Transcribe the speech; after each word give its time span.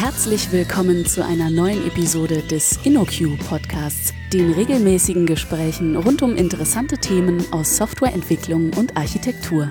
Herzlich 0.00 0.52
willkommen 0.52 1.06
zu 1.06 1.24
einer 1.24 1.50
neuen 1.50 1.84
Episode 1.84 2.40
des 2.42 2.78
InnoQ 2.86 3.36
Podcasts, 3.48 4.14
den 4.32 4.52
regelmäßigen 4.52 5.26
Gesprächen 5.26 5.96
rund 5.96 6.22
um 6.22 6.36
interessante 6.36 6.98
Themen 6.98 7.44
aus 7.50 7.76
Softwareentwicklung 7.76 8.72
und 8.74 8.96
Architektur. 8.96 9.68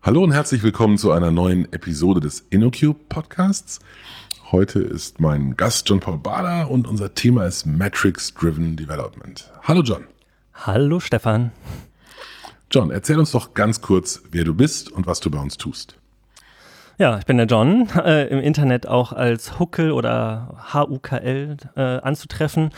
Hallo 0.00 0.22
und 0.22 0.30
herzlich 0.30 0.62
willkommen 0.62 0.98
zu 0.98 1.10
einer 1.10 1.32
neuen 1.32 1.64
Episode 1.72 2.20
des 2.20 2.46
InnoQ 2.48 2.94
Podcasts. 3.08 3.80
Heute 4.52 4.78
ist 4.78 5.18
mein 5.18 5.56
Gast 5.56 5.88
John 5.88 5.98
Paul 5.98 6.18
Bader 6.18 6.70
und 6.70 6.86
unser 6.86 7.12
Thema 7.12 7.44
ist 7.44 7.66
Metrics 7.66 8.32
Driven 8.34 8.76
Development. 8.76 9.50
Hallo 9.64 9.82
John. 9.82 10.04
Hallo 10.54 11.00
Stefan. 11.00 11.50
John, 12.70 12.90
erzähl 12.90 13.18
uns 13.18 13.32
doch 13.32 13.54
ganz 13.54 13.80
kurz, 13.80 14.22
wer 14.30 14.44
du 14.44 14.54
bist 14.54 14.92
und 14.92 15.06
was 15.06 15.20
du 15.20 15.30
bei 15.30 15.38
uns 15.38 15.56
tust. 15.56 15.98
Ja, 16.98 17.18
ich 17.18 17.24
bin 17.24 17.38
der 17.38 17.46
John, 17.46 17.88
äh, 18.04 18.26
im 18.26 18.40
Internet 18.40 18.86
auch 18.86 19.12
als 19.12 19.58
Huckel 19.58 19.92
oder 19.92 20.66
HUKL 20.74 21.56
äh, 21.76 21.80
anzutreffen. 21.80 22.70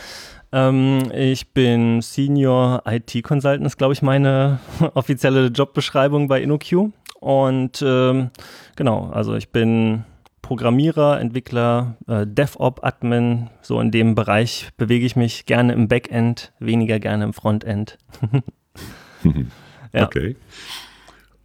Ähm, 0.53 1.11
ich 1.13 1.53
bin 1.53 2.01
Senior 2.01 2.83
IT 2.85 3.21
Consultant, 3.23 3.65
ist 3.65 3.77
glaube 3.77 3.93
ich 3.93 4.01
meine 4.01 4.59
offizielle 4.93 5.47
Jobbeschreibung 5.47 6.27
bei 6.27 6.41
InnoQ. 6.41 6.91
Und 7.19 7.83
ähm, 7.85 8.29
genau, 8.75 9.09
also 9.11 9.35
ich 9.35 9.49
bin 9.49 10.05
Programmierer, 10.41 11.19
Entwickler, 11.19 11.97
äh, 12.07 12.25
DevOps-Admin, 12.25 13.49
so 13.61 13.81
in 13.81 13.91
dem 13.91 14.15
Bereich 14.15 14.69
bewege 14.77 15.05
ich 15.05 15.15
mich 15.15 15.45
gerne 15.45 15.73
im 15.73 15.87
Backend, 15.87 16.53
weniger 16.59 16.99
gerne 16.99 17.25
im 17.25 17.33
Frontend. 17.33 17.97
Ja. 19.93 20.05
Okay. 20.05 20.35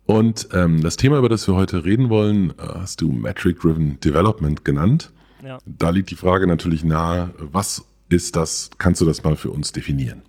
Und 0.06 0.48
ähm, 0.52 0.82
das 0.82 0.96
Thema, 0.96 1.18
über 1.18 1.28
das 1.28 1.48
wir 1.48 1.56
heute 1.56 1.84
reden 1.84 2.10
wollen, 2.10 2.50
äh, 2.50 2.54
hast 2.58 3.00
du 3.00 3.10
Metric-Driven 3.10 3.98
Development 4.00 4.64
genannt. 4.64 5.12
Ja. 5.44 5.58
Da 5.66 5.90
liegt 5.90 6.10
die 6.10 6.16
Frage 6.16 6.46
natürlich 6.46 6.84
nahe, 6.84 7.34
was 7.38 7.84
ist 8.08 8.36
das? 8.36 8.70
Kannst 8.78 9.00
du 9.00 9.04
das 9.04 9.24
mal 9.24 9.36
für 9.36 9.50
uns 9.50 9.72
definieren? 9.72 10.22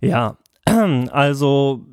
Ja, 0.00 0.38
also 1.10 1.86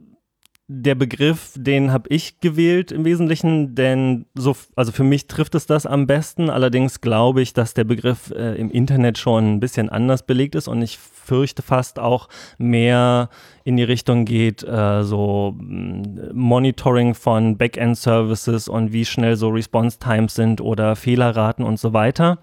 der 0.73 0.95
Begriff, 0.95 1.53
den 1.57 1.91
habe 1.91 2.07
ich 2.09 2.39
gewählt 2.39 2.93
im 2.93 3.03
Wesentlichen, 3.03 3.75
denn 3.75 4.25
so, 4.35 4.55
also 4.77 4.93
für 4.93 5.03
mich 5.03 5.27
trifft 5.27 5.53
es 5.55 5.65
das 5.65 5.85
am 5.85 6.07
besten. 6.07 6.49
Allerdings 6.49 7.01
glaube 7.01 7.41
ich, 7.41 7.53
dass 7.53 7.73
der 7.73 7.83
Begriff 7.83 8.31
äh, 8.31 8.55
im 8.55 8.71
Internet 8.71 9.17
schon 9.17 9.55
ein 9.55 9.59
bisschen 9.59 9.89
anders 9.89 10.25
belegt 10.25 10.55
ist 10.55 10.69
und 10.69 10.81
ich 10.81 10.97
fürchte 11.31 11.61
fast 11.61 11.97
auch 11.97 12.27
mehr 12.57 13.29
in 13.63 13.77
die 13.77 13.83
Richtung 13.83 14.25
geht, 14.25 14.63
äh, 14.63 15.03
so 15.03 15.55
mm, 15.57 16.33
Monitoring 16.33 17.13
von 17.15 17.57
Backend-Services 17.57 18.67
und 18.67 18.91
wie 18.91 19.05
schnell 19.05 19.37
so 19.37 19.47
Response-Times 19.47 20.35
sind 20.35 20.59
oder 20.59 20.97
Fehlerraten 20.97 21.63
und 21.63 21.79
so 21.79 21.93
weiter. 21.93 22.39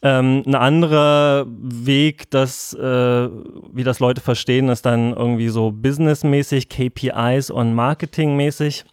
Ähm, 0.00 0.42
ein 0.46 0.54
anderer 0.54 1.44
Weg, 1.48 2.30
das, 2.30 2.72
äh, 2.72 3.28
wie 3.74 3.84
das 3.84 4.00
Leute 4.00 4.22
verstehen, 4.22 4.70
ist 4.70 4.86
dann 4.86 5.12
irgendwie 5.12 5.48
so 5.48 5.70
businessmäßig, 5.70 6.70
KPIs 6.70 7.50
und 7.50 7.74
marketingmäßig. 7.74 8.86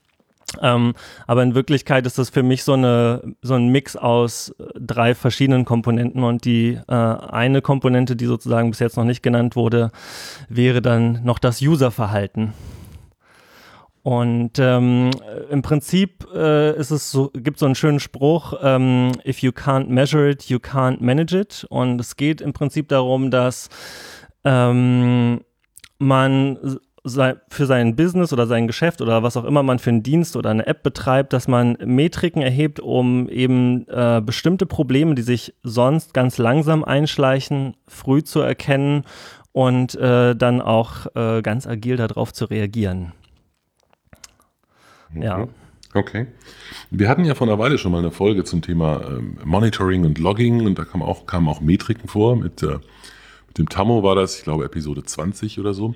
Ähm, 0.61 0.93
aber 1.27 1.43
in 1.43 1.55
Wirklichkeit 1.55 2.05
ist 2.05 2.17
das 2.17 2.29
für 2.29 2.43
mich 2.43 2.63
so, 2.63 2.73
eine, 2.73 3.21
so 3.41 3.53
ein 3.55 3.67
Mix 3.67 3.95
aus 3.95 4.53
drei 4.75 5.15
verschiedenen 5.15 5.65
Komponenten 5.65 6.23
und 6.23 6.45
die 6.45 6.79
äh, 6.87 6.93
eine 6.93 7.61
Komponente, 7.61 8.15
die 8.15 8.25
sozusagen 8.25 8.69
bis 8.69 8.79
jetzt 8.79 8.97
noch 8.97 9.03
nicht 9.03 9.23
genannt 9.23 9.55
wurde, 9.55 9.91
wäre 10.49 10.81
dann 10.81 11.23
noch 11.23 11.39
das 11.39 11.61
Userverhalten. 11.61 12.53
Und 14.05 14.59
ähm, 14.59 15.09
im 15.49 15.63
Prinzip 15.63 16.27
äh, 16.31 16.77
ist 16.77 16.91
es 16.91 17.09
so, 17.09 17.31
gibt 17.33 17.57
so 17.57 17.65
einen 17.65 17.73
schönen 17.73 17.99
Spruch, 17.99 18.53
ähm, 18.61 19.13
if 19.25 19.39
you 19.39 19.49
can't 19.49 19.87
measure 19.87 20.29
it, 20.29 20.43
you 20.43 20.57
can't 20.57 20.97
manage 21.01 21.35
it. 21.35 21.65
Und 21.71 21.99
es 21.99 22.15
geht 22.15 22.39
im 22.39 22.53
Prinzip 22.53 22.87
darum, 22.89 23.31
dass 23.31 23.67
ähm, 24.43 25.41
man 25.97 26.77
für 27.05 27.65
sein 27.65 27.95
Business 27.95 28.33
oder 28.33 28.47
sein 28.47 28.67
Geschäft 28.67 29.01
oder 29.01 29.21
was 29.21 29.37
auch 29.37 29.43
immer 29.43 29.63
man 29.63 29.79
für 29.79 29.91
einen 29.91 30.03
Dienst 30.03 30.35
oder 30.35 30.49
eine 30.49 30.65
App 30.65 30.81
betreibt, 30.83 31.33
dass 31.33 31.47
man 31.47 31.77
Metriken 31.85 32.41
erhebt, 32.41 32.79
um 32.79 33.29
eben 33.29 33.87
äh, 33.87 34.21
bestimmte 34.25 34.65
Probleme, 34.65 35.15
die 35.15 35.21
sich 35.21 35.53
sonst 35.63 36.13
ganz 36.13 36.37
langsam 36.37 36.83
einschleichen, 36.83 37.75
früh 37.87 38.23
zu 38.23 38.39
erkennen 38.39 39.03
und 39.51 39.95
äh, 39.95 40.35
dann 40.35 40.61
auch 40.61 41.05
äh, 41.15 41.41
ganz 41.41 41.67
agil 41.67 41.95
darauf 41.97 42.33
zu 42.33 42.45
reagieren. 42.45 43.13
Okay. 45.15 45.23
Ja. 45.23 45.47
Okay. 45.93 46.27
Wir 46.91 47.07
hatten 47.07 47.23
ja 47.23 47.35
vor 47.35 47.47
einer 47.47 47.57
Weile 47.57 47.77
schon 47.77 47.93
mal 47.93 47.99
eine 47.99 48.11
Folge 48.11 48.43
zum 48.43 48.61
Thema 48.61 49.01
ähm, 49.07 49.37
Monitoring 49.45 50.05
und 50.05 50.17
Logging 50.17 50.65
und 50.65 50.77
da 50.77 50.83
kamen 50.83 51.03
auch, 51.03 51.25
kamen 51.25 51.47
auch 51.47 51.61
Metriken 51.61 52.09
vor. 52.09 52.35
Mit, 52.35 52.63
äh, 52.63 52.79
mit 53.47 53.57
dem 53.57 53.69
Tammo 53.69 54.03
war 54.03 54.15
das, 54.15 54.37
ich 54.37 54.43
glaube, 54.43 54.65
Episode 54.65 55.03
20 55.03 55.57
oder 55.57 55.73
so. 55.73 55.95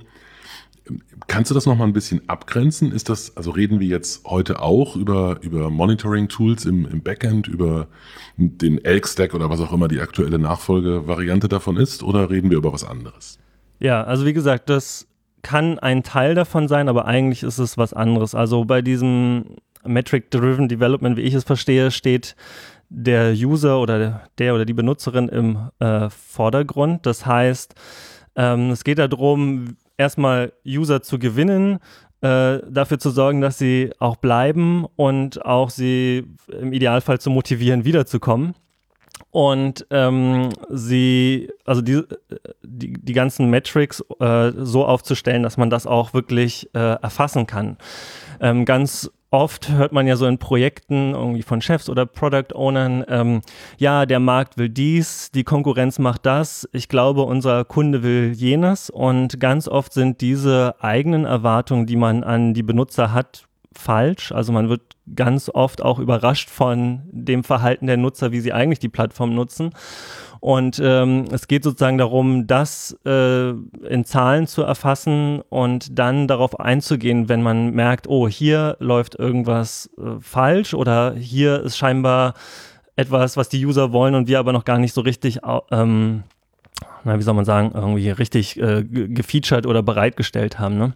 Kannst 1.27 1.51
du 1.51 1.55
das 1.55 1.65
nochmal 1.65 1.87
ein 1.87 1.93
bisschen 1.93 2.27
abgrenzen? 2.27 2.91
Ist 2.91 3.09
das, 3.09 3.37
also 3.37 3.51
reden 3.51 3.79
wir 3.79 3.87
jetzt 3.87 4.25
heute 4.25 4.61
auch 4.61 4.95
über, 4.95 5.37
über 5.41 5.69
Monitoring-Tools 5.69 6.65
im, 6.65 6.87
im 6.87 7.01
Backend, 7.01 7.47
über 7.47 7.87
den 8.37 8.83
Elk-Stack 8.83 9.33
oder 9.33 9.49
was 9.49 9.59
auch 9.59 9.71
immer 9.71 9.87
die 9.87 9.99
aktuelle 9.99 10.39
Nachfolgevariante 10.39 11.47
davon 11.47 11.77
ist, 11.77 12.03
oder 12.03 12.29
reden 12.29 12.49
wir 12.49 12.57
über 12.57 12.73
was 12.73 12.83
anderes? 12.83 13.37
Ja, 13.79 14.03
also 14.03 14.25
wie 14.25 14.33
gesagt, 14.33 14.69
das 14.69 15.07
kann 15.41 15.79
ein 15.79 16.03
Teil 16.03 16.35
davon 16.35 16.67
sein, 16.67 16.89
aber 16.89 17.05
eigentlich 17.05 17.43
ist 17.43 17.59
es 17.59 17.77
was 17.77 17.93
anderes. 17.93 18.35
Also 18.35 18.65
bei 18.65 18.81
diesem 18.81 19.57
Metric-Driven 19.85 20.67
Development, 20.67 21.17
wie 21.17 21.21
ich 21.21 21.33
es 21.33 21.43
verstehe, 21.43 21.91
steht 21.91 22.35
der 22.89 23.33
User 23.33 23.79
oder 23.79 24.23
der 24.37 24.55
oder 24.55 24.65
die 24.65 24.73
Benutzerin 24.73 25.29
im 25.29 25.69
äh, 25.79 26.09
Vordergrund. 26.09 27.05
Das 27.05 27.25
heißt, 27.25 27.75
ähm, 28.35 28.71
es 28.71 28.83
geht 28.83 28.99
darum, 28.99 29.77
erstmal 29.99 30.53
User 30.65 31.03
zu 31.03 31.19
gewinnen, 31.19 31.79
äh, 32.21 32.59
dafür 32.67 32.97
zu 32.99 33.11
sorgen, 33.11 33.41
dass 33.41 33.57
sie 33.57 33.91
auch 33.99 34.15
bleiben 34.15 34.85
und 34.95 35.45
auch 35.45 35.69
sie 35.69 36.25
im 36.47 36.73
Idealfall 36.73 37.19
zu 37.19 37.29
motivieren, 37.29 37.85
wiederzukommen 37.85 38.55
und 39.31 39.85
ähm, 39.91 40.49
sie, 40.69 41.49
also 41.65 41.81
die, 41.81 42.01
die, 42.63 42.93
die 42.93 43.13
ganzen 43.13 43.49
Metrics 43.49 44.03
äh, 44.19 44.51
so 44.57 44.85
aufzustellen, 44.85 45.43
dass 45.43 45.57
man 45.57 45.69
das 45.69 45.85
auch 45.85 46.13
wirklich 46.13 46.69
äh, 46.73 46.79
erfassen 46.79 47.45
kann. 47.45 47.77
Ähm, 48.39 48.65
ganz 48.65 49.11
oft 49.31 49.69
hört 49.69 49.91
man 49.91 50.07
ja 50.07 50.15
so 50.15 50.25
in 50.25 50.37
Projekten 50.37 51.13
irgendwie 51.13 51.43
von 51.43 51.61
Chefs 51.61 51.89
oder 51.89 52.05
Product 52.05 52.53
Ownern, 52.53 53.05
ähm, 53.07 53.41
ja, 53.77 54.05
der 54.05 54.19
Markt 54.19 54.57
will 54.57 54.69
dies, 54.69 55.31
die 55.31 55.43
Konkurrenz 55.43 55.99
macht 55.99 56.25
das, 56.25 56.67
ich 56.71 56.89
glaube, 56.89 57.23
unser 57.23 57.65
Kunde 57.65 58.03
will 58.03 58.33
jenes 58.33 58.89
und 58.89 59.39
ganz 59.39 59.67
oft 59.67 59.93
sind 59.93 60.21
diese 60.21 60.75
eigenen 60.79 61.25
Erwartungen, 61.25 61.85
die 61.85 61.95
man 61.95 62.23
an 62.23 62.53
die 62.53 62.63
Benutzer 62.63 63.13
hat, 63.13 63.45
falsch. 63.71 64.31
Also 64.31 64.51
man 64.51 64.69
wird 64.69 64.81
ganz 65.15 65.49
oft 65.53 65.81
auch 65.81 65.99
überrascht 65.99 66.49
von 66.49 67.01
dem 67.11 67.43
Verhalten 67.43 67.87
der 67.87 67.97
Nutzer, 67.97 68.31
wie 68.31 68.39
sie 68.39 68.53
eigentlich 68.53 68.79
die 68.79 68.89
Plattform 68.89 69.33
nutzen. 69.33 69.71
Und 70.39 70.79
ähm, 70.81 71.25
es 71.31 71.47
geht 71.47 71.63
sozusagen 71.63 71.97
darum, 71.97 72.47
das 72.47 72.97
äh, 73.05 73.49
in 73.49 74.05
Zahlen 74.05 74.47
zu 74.47 74.63
erfassen 74.63 75.41
und 75.49 75.99
dann 75.99 76.27
darauf 76.27 76.59
einzugehen, 76.59 77.27
wenn 77.27 77.41
man 77.41 77.71
merkt, 77.71 78.07
oh, 78.07 78.27
hier 78.27 78.77
läuft 78.79 79.15
irgendwas 79.15 79.89
äh, 79.97 80.19
falsch 80.21 80.73
oder 80.73 81.13
hier 81.15 81.61
ist 81.61 81.77
scheinbar 81.77 82.35
etwas, 82.95 83.37
was 83.37 83.49
die 83.49 83.65
User 83.65 83.91
wollen 83.91 84.15
und 84.15 84.27
wir 84.27 84.39
aber 84.39 84.53
noch 84.53 84.65
gar 84.65 84.77
nicht 84.77 84.93
so 84.93 85.01
richtig, 85.01 85.39
ähm, 85.71 86.23
na, 87.03 87.17
wie 87.17 87.23
soll 87.23 87.33
man 87.33 87.45
sagen, 87.45 87.71
irgendwie 87.73 88.09
richtig 88.09 88.59
äh, 88.59 88.83
gefeatured 88.83 89.65
oder 89.65 89.83
bereitgestellt 89.83 90.59
haben. 90.59 90.77
Ne? 90.77 90.93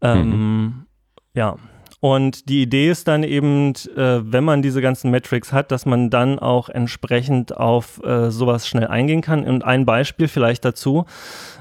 Ähm, 0.00 0.28
mhm. 0.28 0.86
Ja, 1.34 1.56
und 2.04 2.50
die 2.50 2.60
Idee 2.60 2.90
ist 2.90 3.08
dann 3.08 3.22
eben, 3.22 3.72
äh, 3.96 4.20
wenn 4.30 4.44
man 4.44 4.60
diese 4.60 4.82
ganzen 4.82 5.10
Metrics 5.10 5.54
hat, 5.54 5.72
dass 5.72 5.86
man 5.86 6.10
dann 6.10 6.38
auch 6.38 6.68
entsprechend 6.68 7.56
auf 7.56 7.98
äh, 8.04 8.30
sowas 8.30 8.68
schnell 8.68 8.88
eingehen 8.88 9.22
kann. 9.22 9.46
Und 9.46 9.64
ein 9.64 9.86
Beispiel 9.86 10.28
vielleicht 10.28 10.66
dazu, 10.66 11.06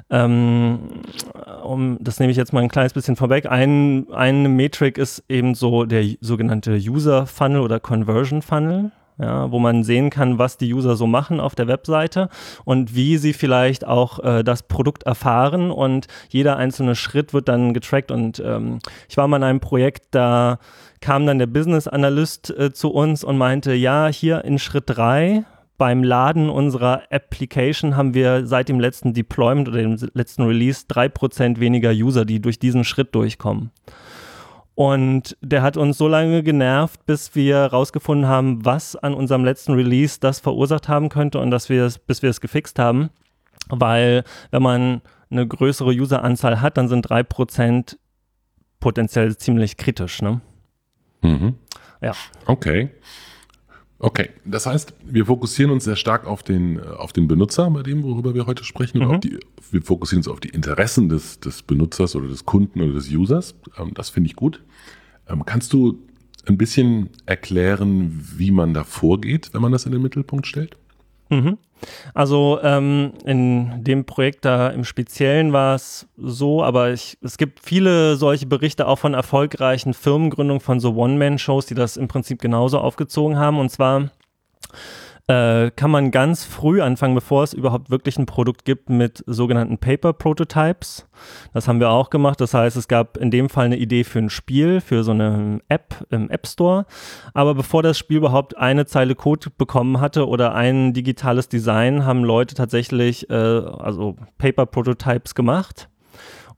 ähm, 0.09 0.79
um, 1.63 1.97
das 2.01 2.19
nehme 2.19 2.29
ich 2.29 2.35
jetzt 2.35 2.51
mal 2.51 2.59
ein 2.59 2.67
kleines 2.67 2.91
bisschen 2.91 3.15
vorweg. 3.15 3.45
Ein, 3.45 4.07
eine 4.11 4.49
Metrik 4.49 4.97
ist 4.97 5.23
eben 5.29 5.55
so 5.55 5.85
der 5.85 6.03
sogenannte 6.19 6.73
User 6.73 7.25
Funnel 7.25 7.61
oder 7.61 7.79
Conversion 7.79 8.41
Funnel 8.41 8.91
ja, 9.23 9.51
wo 9.51 9.59
man 9.59 9.83
sehen 9.83 10.09
kann, 10.09 10.37
was 10.37 10.57
die 10.57 10.73
User 10.73 10.95
so 10.95 11.07
machen 11.07 11.39
auf 11.39 11.55
der 11.55 11.67
Webseite 11.67 12.27
und 12.65 12.93
wie 12.93 13.17
sie 13.17 13.31
vielleicht 13.31 13.87
auch 13.87 14.19
äh, 14.19 14.43
das 14.43 14.63
Produkt 14.63 15.03
erfahren 15.03 15.71
und 15.71 16.07
jeder 16.29 16.57
einzelne 16.57 16.95
Schritt 16.95 17.33
wird 17.33 17.47
dann 17.47 17.73
getrackt 17.73 18.11
und 18.11 18.43
ähm, 18.45 18.79
ich 19.07 19.15
war 19.15 19.27
mal 19.27 19.37
in 19.37 19.43
einem 19.43 19.59
Projekt, 19.61 20.07
da 20.11 20.59
kam 20.99 21.25
dann 21.25 21.39
der 21.39 21.47
Business 21.47 21.87
Analyst 21.87 22.49
äh, 22.49 22.73
zu 22.73 22.89
uns 22.89 23.23
und 23.23 23.37
meinte, 23.37 23.73
ja, 23.73 24.07
hier 24.07 24.43
in 24.43 24.59
Schritt 24.59 24.83
drei 24.87 25.45
beim 25.77 26.03
Laden 26.03 26.49
unserer 26.49 27.03
Application 27.09 27.95
haben 27.95 28.13
wir 28.13 28.45
seit 28.45 28.69
dem 28.69 28.79
letzten 28.79 29.13
Deployment 29.13 29.69
oder 29.69 29.77
dem 29.79 29.97
letzten 30.13 30.43
Release 30.43 30.85
drei 30.87 31.09
Prozent 31.09 31.59
weniger 31.59 31.91
User, 31.91 32.25
die 32.25 32.41
durch 32.41 32.59
diesen 32.59 32.83
Schritt 32.83 33.15
durchkommen. 33.15 33.71
Und 34.75 35.37
der 35.41 35.61
hat 35.61 35.77
uns 35.77 35.97
so 35.97 36.07
lange 36.07 36.41
genervt, 36.41 37.05
bis 37.05 37.35
wir 37.35 37.57
rausgefunden 37.57 38.27
haben, 38.27 38.65
was 38.65 38.95
an 38.95 39.13
unserem 39.13 39.45
letzten 39.45 39.73
Release 39.73 40.19
das 40.19 40.39
verursacht 40.39 40.89
haben 40.89 41.09
könnte 41.09 41.39
und 41.39 41.51
dass 41.51 41.69
wir 41.69 41.85
es, 41.85 41.99
bis 41.99 42.23
wir 42.23 42.31
es 42.31 42.41
gefixt 42.41 42.79
haben. 42.79 43.09
Weil 43.69 44.23
wenn 44.51 44.63
man 44.63 45.01
eine 45.29 45.47
größere 45.47 45.91
Useranzahl 45.91 46.61
hat, 46.61 46.77
dann 46.77 46.87
sind 46.87 47.07
3% 47.07 47.97
potenziell 48.79 49.37
ziemlich 49.37 49.77
kritisch. 49.77 50.21
Ne? 50.21 50.41
Mhm. 51.21 51.55
Ja. 52.01 52.13
Okay. 52.45 52.89
Okay, 54.03 54.31
das 54.43 54.65
heißt, 54.65 54.93
wir 55.05 55.27
fokussieren 55.27 55.71
uns 55.71 55.85
sehr 55.85 55.95
stark 55.95 56.27
auf 56.27 56.43
den, 56.43 56.77
äh, 56.77 56.81
auf 56.81 57.13
den 57.13 57.29
Benutzer 57.29 57.69
bei 57.69 57.83
dem, 57.83 58.03
worüber 58.03 58.33
wir 58.33 58.45
heute 58.45 58.65
sprechen. 58.65 58.99
Mhm. 58.99 59.21
die, 59.21 59.39
wir 59.71 59.81
fokussieren 59.81 60.19
uns 60.19 60.27
auf 60.27 60.41
die 60.41 60.49
Interessen 60.49 61.07
des, 61.07 61.39
des 61.39 61.61
Benutzers 61.61 62.13
oder 62.17 62.27
des 62.27 62.45
Kunden 62.45 62.81
oder 62.81 62.91
des 62.91 63.09
Users. 63.09 63.55
Ähm, 63.79 63.93
das 63.93 64.09
finde 64.09 64.27
ich 64.27 64.35
gut. 64.35 64.61
Ähm, 65.29 65.45
kannst 65.45 65.71
du 65.71 65.99
ein 66.45 66.57
bisschen 66.57 67.11
erklären, 67.25 68.19
wie 68.35 68.51
man 68.51 68.73
da 68.73 68.83
vorgeht, 68.83 69.51
wenn 69.53 69.61
man 69.61 69.71
das 69.71 69.85
in 69.85 69.93
den 69.93 70.01
Mittelpunkt 70.01 70.47
stellt? 70.47 70.75
Mhm. 71.29 71.57
Also 72.13 72.59
ähm, 72.63 73.13
in 73.25 73.83
dem 73.83 74.05
Projekt 74.05 74.45
da 74.45 74.69
im 74.69 74.83
Speziellen 74.83 75.53
war 75.53 75.75
es 75.75 76.07
so, 76.17 76.63
aber 76.63 76.91
ich, 76.91 77.17
es 77.21 77.37
gibt 77.37 77.59
viele 77.59 78.15
solche 78.15 78.45
Berichte 78.45 78.87
auch 78.87 78.99
von 78.99 79.13
erfolgreichen 79.13 79.93
Firmengründungen 79.93 80.61
von 80.61 80.79
so 80.79 80.95
One-Man-Shows, 80.95 81.65
die 81.65 81.75
das 81.75 81.97
im 81.97 82.07
Prinzip 82.07 82.41
genauso 82.41 82.79
aufgezogen 82.79 83.37
haben. 83.37 83.59
Und 83.59 83.69
zwar 83.69 84.09
äh, 85.27 85.71
kann 85.71 85.89
man 85.89 86.11
ganz 86.11 86.43
früh 86.43 86.81
anfangen, 86.81 87.15
bevor 87.15 87.43
es 87.43 87.53
überhaupt 87.53 87.89
wirklich 87.89 88.17
ein 88.17 88.25
Produkt 88.25 88.65
gibt, 88.65 88.89
mit 88.89 89.23
sogenannten 89.25 89.77
Paper 89.77 90.11
Prototypes. 90.11 91.07
Das 91.53 91.67
haben 91.67 91.79
wir 91.79 91.89
auch 91.89 92.09
gemacht. 92.09 92.41
Das 92.41 92.53
heißt, 92.53 92.75
es 92.75 92.89
gab 92.89 93.17
in 93.17 93.31
dem 93.31 93.49
Fall 93.49 93.65
eine 93.65 93.77
Idee 93.77 94.03
für 94.03 94.19
ein 94.19 94.29
Spiel, 94.29 94.81
für 94.81 95.03
so 95.03 95.11
eine 95.11 95.61
App 95.69 96.05
im 96.09 96.29
App 96.29 96.45
Store. 96.45 96.85
Aber 97.33 97.55
bevor 97.55 97.83
das 97.83 97.97
Spiel 97.97 98.17
überhaupt 98.17 98.57
eine 98.57 98.85
Zeile 98.85 99.15
Code 99.15 99.49
bekommen 99.57 100.01
hatte 100.01 100.27
oder 100.27 100.55
ein 100.55 100.93
digitales 100.93 101.47
Design, 101.47 102.05
haben 102.05 102.25
Leute 102.25 102.55
tatsächlich 102.55 103.29
äh, 103.29 103.33
also 103.33 104.17
Paper 104.37 104.65
Prototypes 104.65 105.35
gemacht 105.35 105.87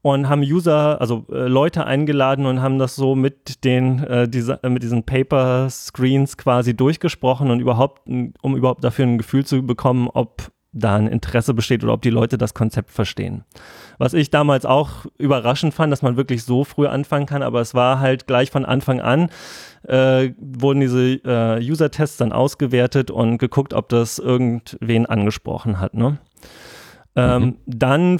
und 0.05 0.29
haben 0.29 0.41
User, 0.41 1.01
also 1.01 1.25
äh, 1.31 1.47
Leute 1.47 1.87
eingeladen 1.87 2.45
und 2.45 2.61
haben 2.61 2.77
das 2.77 2.95
so 2.95 3.15
mit 3.15 3.63
den 3.63 4.03
äh, 4.03 4.29
diese, 4.29 4.59
mit 4.61 4.83
diesen 4.83 5.01
Paper 5.01 5.67
Screens 5.71 6.37
quasi 6.37 6.75
durchgesprochen 6.75 7.49
und 7.49 7.59
überhaupt, 7.59 8.07
um 8.07 8.55
überhaupt 8.55 8.83
dafür 8.83 9.07
ein 9.07 9.17
Gefühl 9.17 9.47
zu 9.47 9.65
bekommen, 9.65 10.07
ob 10.13 10.51
da 10.73 10.95
ein 10.95 11.07
Interesse 11.07 11.55
besteht 11.55 11.83
oder 11.83 11.93
ob 11.93 12.03
die 12.03 12.11
Leute 12.11 12.37
das 12.37 12.53
Konzept 12.53 12.91
verstehen. 12.91 13.45
Was 13.97 14.13
ich 14.13 14.29
damals 14.29 14.67
auch 14.67 15.07
überraschend 15.17 15.73
fand, 15.73 15.91
dass 15.91 16.03
man 16.03 16.17
wirklich 16.17 16.43
so 16.43 16.65
früh 16.65 16.85
anfangen 16.85 17.25
kann, 17.25 17.41
aber 17.41 17.61
es 17.61 17.73
war 17.73 17.99
halt 17.99 18.27
gleich 18.27 18.51
von 18.51 18.63
Anfang 18.63 19.01
an, 19.01 19.31
äh, 19.87 20.33
wurden 20.37 20.81
diese 20.81 21.13
äh, 21.23 21.59
User-Tests 21.67 22.17
dann 22.17 22.31
ausgewertet 22.31 23.09
und 23.09 23.39
geguckt, 23.39 23.73
ob 23.73 23.89
das 23.89 24.19
irgendwen 24.19 25.07
angesprochen 25.07 25.79
hat. 25.79 25.95
Ne? 25.95 26.19
Ähm, 27.15 27.43
Mhm. 27.43 27.55
Dann 27.65 28.19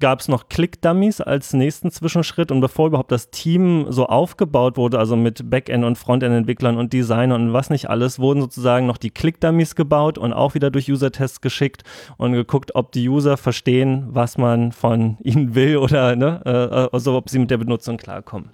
gab 0.00 0.20
es 0.20 0.28
noch 0.28 0.48
Click-Dummies 0.48 1.20
als 1.20 1.52
nächsten 1.52 1.90
Zwischenschritt 1.90 2.50
und 2.50 2.60
bevor 2.60 2.88
überhaupt 2.88 3.12
das 3.12 3.30
Team 3.30 3.86
so 3.88 4.06
aufgebaut 4.06 4.76
wurde, 4.76 4.98
also 4.98 5.16
mit 5.16 5.48
Backend- 5.50 5.84
und 5.84 5.96
Frontend-Entwicklern 5.96 6.76
und 6.76 6.92
Designern 6.92 7.48
und 7.48 7.52
was 7.52 7.70
nicht 7.70 7.88
alles, 7.88 8.18
wurden 8.18 8.40
sozusagen 8.40 8.86
noch 8.86 8.98
die 8.98 9.10
Click-Dummies 9.10 9.74
gebaut 9.74 10.18
und 10.18 10.32
auch 10.32 10.54
wieder 10.54 10.70
durch 10.70 10.90
User-Tests 10.90 11.40
geschickt 11.40 11.84
und 12.18 12.32
geguckt, 12.32 12.74
ob 12.74 12.92
die 12.92 13.08
User 13.08 13.36
verstehen, 13.36 14.08
was 14.10 14.36
man 14.36 14.72
von 14.72 15.16
ihnen 15.22 15.54
will 15.54 15.76
oder 15.78 16.16
ne, 16.16 16.40
äh, 16.44 16.94
also 16.94 17.16
ob 17.16 17.28
sie 17.30 17.38
mit 17.38 17.50
der 17.50 17.58
Benutzung 17.58 17.96
klarkommen. 17.96 18.50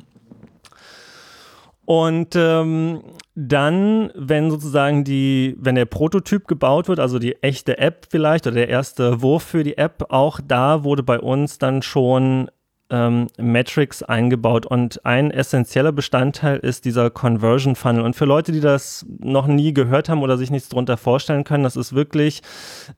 Und 1.85 2.37
ähm, 2.37 3.03
dann, 3.35 4.13
wenn 4.15 4.51
sozusagen 4.51 5.03
die, 5.03 5.57
wenn 5.59 5.75
der 5.75 5.87
Prototyp 5.87 6.47
gebaut 6.47 6.89
wird, 6.89 7.01
also 7.01 7.19
die 7.19 7.43
echte 7.43 7.79
App 7.79 8.07
vielleicht 8.09 8.47
oder 8.47 8.57
der 8.57 8.69
erste 8.69 9.23
Wurf 9.23 9.43
für 9.43 9.65
die 9.65 9.77
App, 9.77 10.07
auch 10.11 10.41
da 10.47 10.85
wurde 10.85 11.03
bei 11.03 11.19
uns 11.19 11.59
dann 11.59 11.83
schon 11.83 12.51
ähm, 12.91 13.29
Metrics 13.39 14.03
eingebaut 14.03 14.67
und 14.67 15.05
ein 15.05 15.31
essentieller 15.31 15.93
Bestandteil 15.93 16.59
ist 16.59 16.85
dieser 16.85 17.11
Conversion 17.11 17.77
Funnel. 17.77 18.03
Und 18.03 18.17
für 18.17 18.25
Leute, 18.25 18.53
die 18.53 18.61
das 18.61 19.07
noch 19.19 19.47
nie 19.47 19.73
gehört 19.73 20.09
haben 20.09 20.23
oder 20.23 20.37
sich 20.37 20.51
nichts 20.51 20.69
darunter 20.69 20.97
vorstellen 20.97 21.45
können, 21.45 21.65
das 21.65 21.77
ist 21.77 21.95
wirklich, 21.95 22.43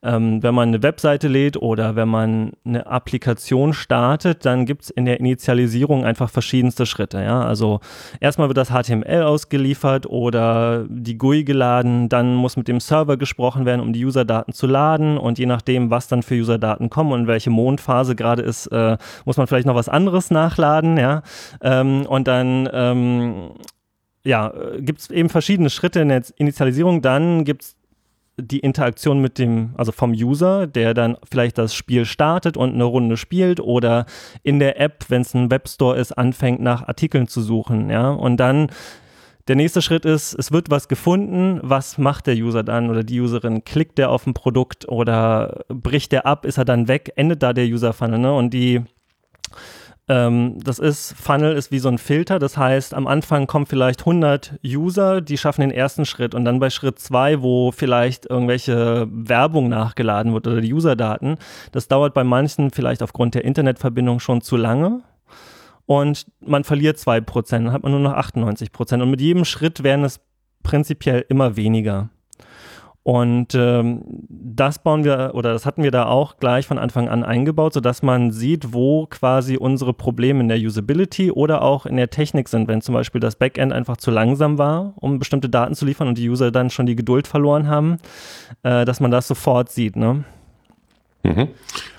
ähm, 0.03 0.43
wenn 0.43 0.55
man 0.55 0.69
eine 0.69 0.83
Webseite 0.83 1.29
lädt 1.29 1.57
oder 1.57 1.97
wenn 1.97 2.09
man 2.09 2.53
eine 2.65 2.87
Applikation 2.87 3.73
startet, 3.73 4.45
dann 4.45 4.67
gibt 4.67 4.83
es 4.83 4.91
in 4.91 5.05
der 5.05 5.21
Initialisierung 5.21 6.05
einfach 6.05 6.31
verschiedenste 6.31 6.87
Schritte. 6.87 7.23
Ja? 7.23 7.43
Also 7.43 7.81
erstmal 8.21 8.49
wird 8.49 8.59
das 8.59 8.71
HTML 8.71 9.23
ausgeliefert 9.23 10.07
oder 10.07 10.87
die 10.89 11.19
GUI 11.19 11.45
geladen, 11.45 12.09
dann 12.09 12.35
muss 12.35 12.57
mit 12.57 12.69
dem 12.69 12.81
Server 12.81 13.17
gesprochen 13.17 13.67
werden, 13.67 13.81
um 13.81 13.93
die 13.93 14.05
Userdaten 14.05 14.53
zu 14.53 14.67
laden 14.67 15.19
und 15.19 15.39
je 15.39 15.47
nachdem, 15.47 15.91
was 15.91 16.09
dann 16.09 16.23
für 16.23 16.35
Userdaten 16.35 16.91
kommen 16.91 17.13
und 17.13 17.27
welche 17.27 17.51
Mondphase 17.51 18.17
gerade 18.17 18.43
ist, 18.43 18.67
äh, 18.69 18.97
muss 19.25 19.37
man 19.37 19.47
vielleicht 19.47 19.67
noch 19.67 19.75
was 19.75 19.82
anderes 19.89 20.31
nachladen, 20.31 20.97
ja. 20.97 21.23
Ähm, 21.61 22.07
und 22.07 22.29
dann 22.29 22.69
ähm, 22.73 23.51
ja, 24.25 24.53
gibt 24.79 25.01
es 25.01 25.11
eben 25.11 25.29
verschiedene 25.29 25.71
Schritte 25.71 26.01
in 26.01 26.09
der 26.09 26.23
Initialisierung. 26.37 27.03
Dann 27.03 27.45
gibt 27.45 27.63
es 27.63 27.77
die 28.39 28.61
Interaktion 28.61 29.21
mit 29.21 29.39
dem, 29.39 29.75
also 29.77 29.93
vom 29.93 30.13
User, 30.13 30.67
der 30.67 30.95
dann 30.95 31.17
vielleicht 31.31 31.59
das 31.59 31.75
Spiel 31.75 32.07
startet 32.07 32.57
und 32.57 32.73
eine 32.73 32.85
Runde 32.85 33.17
spielt 33.17 33.61
oder 33.61 34.07
in 34.43 34.59
der 34.59 34.81
App, 34.81 35.05
wenn 35.09 35.23
es 35.23 35.35
ein 35.35 35.51
Webstore 35.51 35.99
ist, 35.99 36.13
anfängt 36.13 36.61
nach 36.61 36.89
Artikeln 36.89 37.29
zu 37.29 37.43
suchen, 37.43 37.91
ja. 37.91 38.11
Und 38.11 38.39
dann 38.39 38.69
der 39.49 39.57
nächste 39.57 39.83
Schritt 39.83 40.05
ist, 40.05 40.35
es 40.35 40.53
wird 40.53 40.71
was 40.71 40.87
gefunden, 40.87 41.59
was 41.63 41.99
macht 41.99 42.29
der 42.29 42.37
User 42.37 42.63
dann 42.63 42.89
oder 42.89 43.03
die 43.03 43.21
Userin? 43.21 43.65
Klickt 43.65 43.99
der 43.99 44.11
auf 44.11 44.27
ein 44.27 44.35
Produkt 44.35 44.89
oder 44.89 45.65
bricht 45.69 46.13
der 46.13 46.27
ab, 46.27 46.45
ist 46.47 46.59
er 46.59 46.65
dann 46.65 46.87
weg, 46.87 47.13
endet 47.17 47.43
da 47.43 47.53
der 47.53 47.67
User-Funnel, 47.67 48.21
ne? 48.21 48.33
Und 48.33 48.55
die 48.55 48.83
ähm, 50.09 50.59
das 50.63 50.79
ist, 50.79 51.15
Funnel 51.15 51.57
ist 51.57 51.71
wie 51.71 51.79
so 51.79 51.89
ein 51.89 51.99
Filter, 51.99 52.39
das 52.39 52.57
heißt, 52.57 52.93
am 52.93 53.07
Anfang 53.07 53.47
kommen 53.47 53.67
vielleicht 53.67 54.01
100 54.01 54.59
User, 54.65 55.21
die 55.21 55.39
schaffen 55.39 55.61
den 55.61 55.71
ersten 55.71 56.05
Schritt 56.05 56.35
und 56.35 56.45
dann 56.45 56.59
bei 56.59 56.71
Schritt 56.71 56.99
zwei, 56.99 57.41
wo 57.41 57.71
vielleicht 57.71 58.27
irgendwelche 58.27 59.07
Werbung 59.11 59.69
nachgeladen 59.69 60.33
wird 60.35 60.47
oder 60.49 60.61
die 60.61 60.75
Userdaten, 60.75 61.37
das 61.71 61.87
dauert 61.87 62.15
bei 62.15 62.25
manchen 62.25 62.71
vielleicht 62.71 63.03
aufgrund 63.03 63.35
der 63.35 63.45
Internetverbindung 63.45 64.19
schon 64.19 64.41
zu 64.41 64.57
lange 64.57 65.03
und 65.87 66.27
man 66.41 66.65
verliert 66.65 66.97
2%, 66.97 67.51
dann 67.51 67.73
hat 67.73 67.85
man 67.85 67.93
nur 67.93 68.01
noch 68.01 68.15
98% 68.15 69.01
und 69.01 69.11
mit 69.11 69.21
jedem 69.21 69.45
Schritt 69.45 69.85
werden 69.85 70.05
es 70.05 70.21
prinzipiell 70.65 71.25
immer 71.29 71.57
weniger. 71.57 72.11
Und 73.05 73.57
ähm, 73.57 74.03
das 74.29 74.79
bauen 74.79 75.03
wir 75.03 75.33
oder 75.35 75.53
das 75.53 75.67
hatten 75.67 75.83
wir 75.83 75.91
da 75.91 76.07
auch 76.07 76.37
gleich 76.37 76.69
von 76.69 76.79
Anfang 76.79 77.09
an 77.09 77.25
eingebaut, 77.25 77.73
sodass 77.73 78.03
man 78.03 78.31
sieht, 78.31 78.73
wo 78.73 79.07
quasi 79.07 79.57
unsere 79.57 79.93
Probleme 79.93 80.41
in 80.41 80.49
der 80.49 80.59
Usability 80.59 81.33
oder 81.33 81.63
auch 81.63 81.85
in 81.85 81.97
der 81.97 82.11
Technik 82.11 82.49
sind. 82.49 82.69
Wenn 82.69 82.81
zum 82.81 82.95
Beispiel 82.95 83.21
das 83.21 83.35
Backend 83.35 83.73
einfach 83.73 83.97
zu 83.97 84.13
langsam 84.13 84.57
war, 84.57 84.95
um 84.97 85.19
bestimmte 85.19 85.49
Daten 85.49 85.75
zu 85.75 85.85
liefern 85.85 86.07
und 86.07 86.17
die 86.17 86.29
User 86.29 86.53
dann 86.53 86.71
schon 86.71 86.87
die 86.87 86.95
Geduld 86.95 87.27
verloren 87.27 87.67
haben, 87.67 87.97
äh, 88.63 88.85
dass 88.85 89.01
man 89.01 89.11
das 89.11 89.27
sofort 89.27 89.71
sieht. 89.71 89.97
Ne? 89.97 90.25
Mhm. 91.25 91.49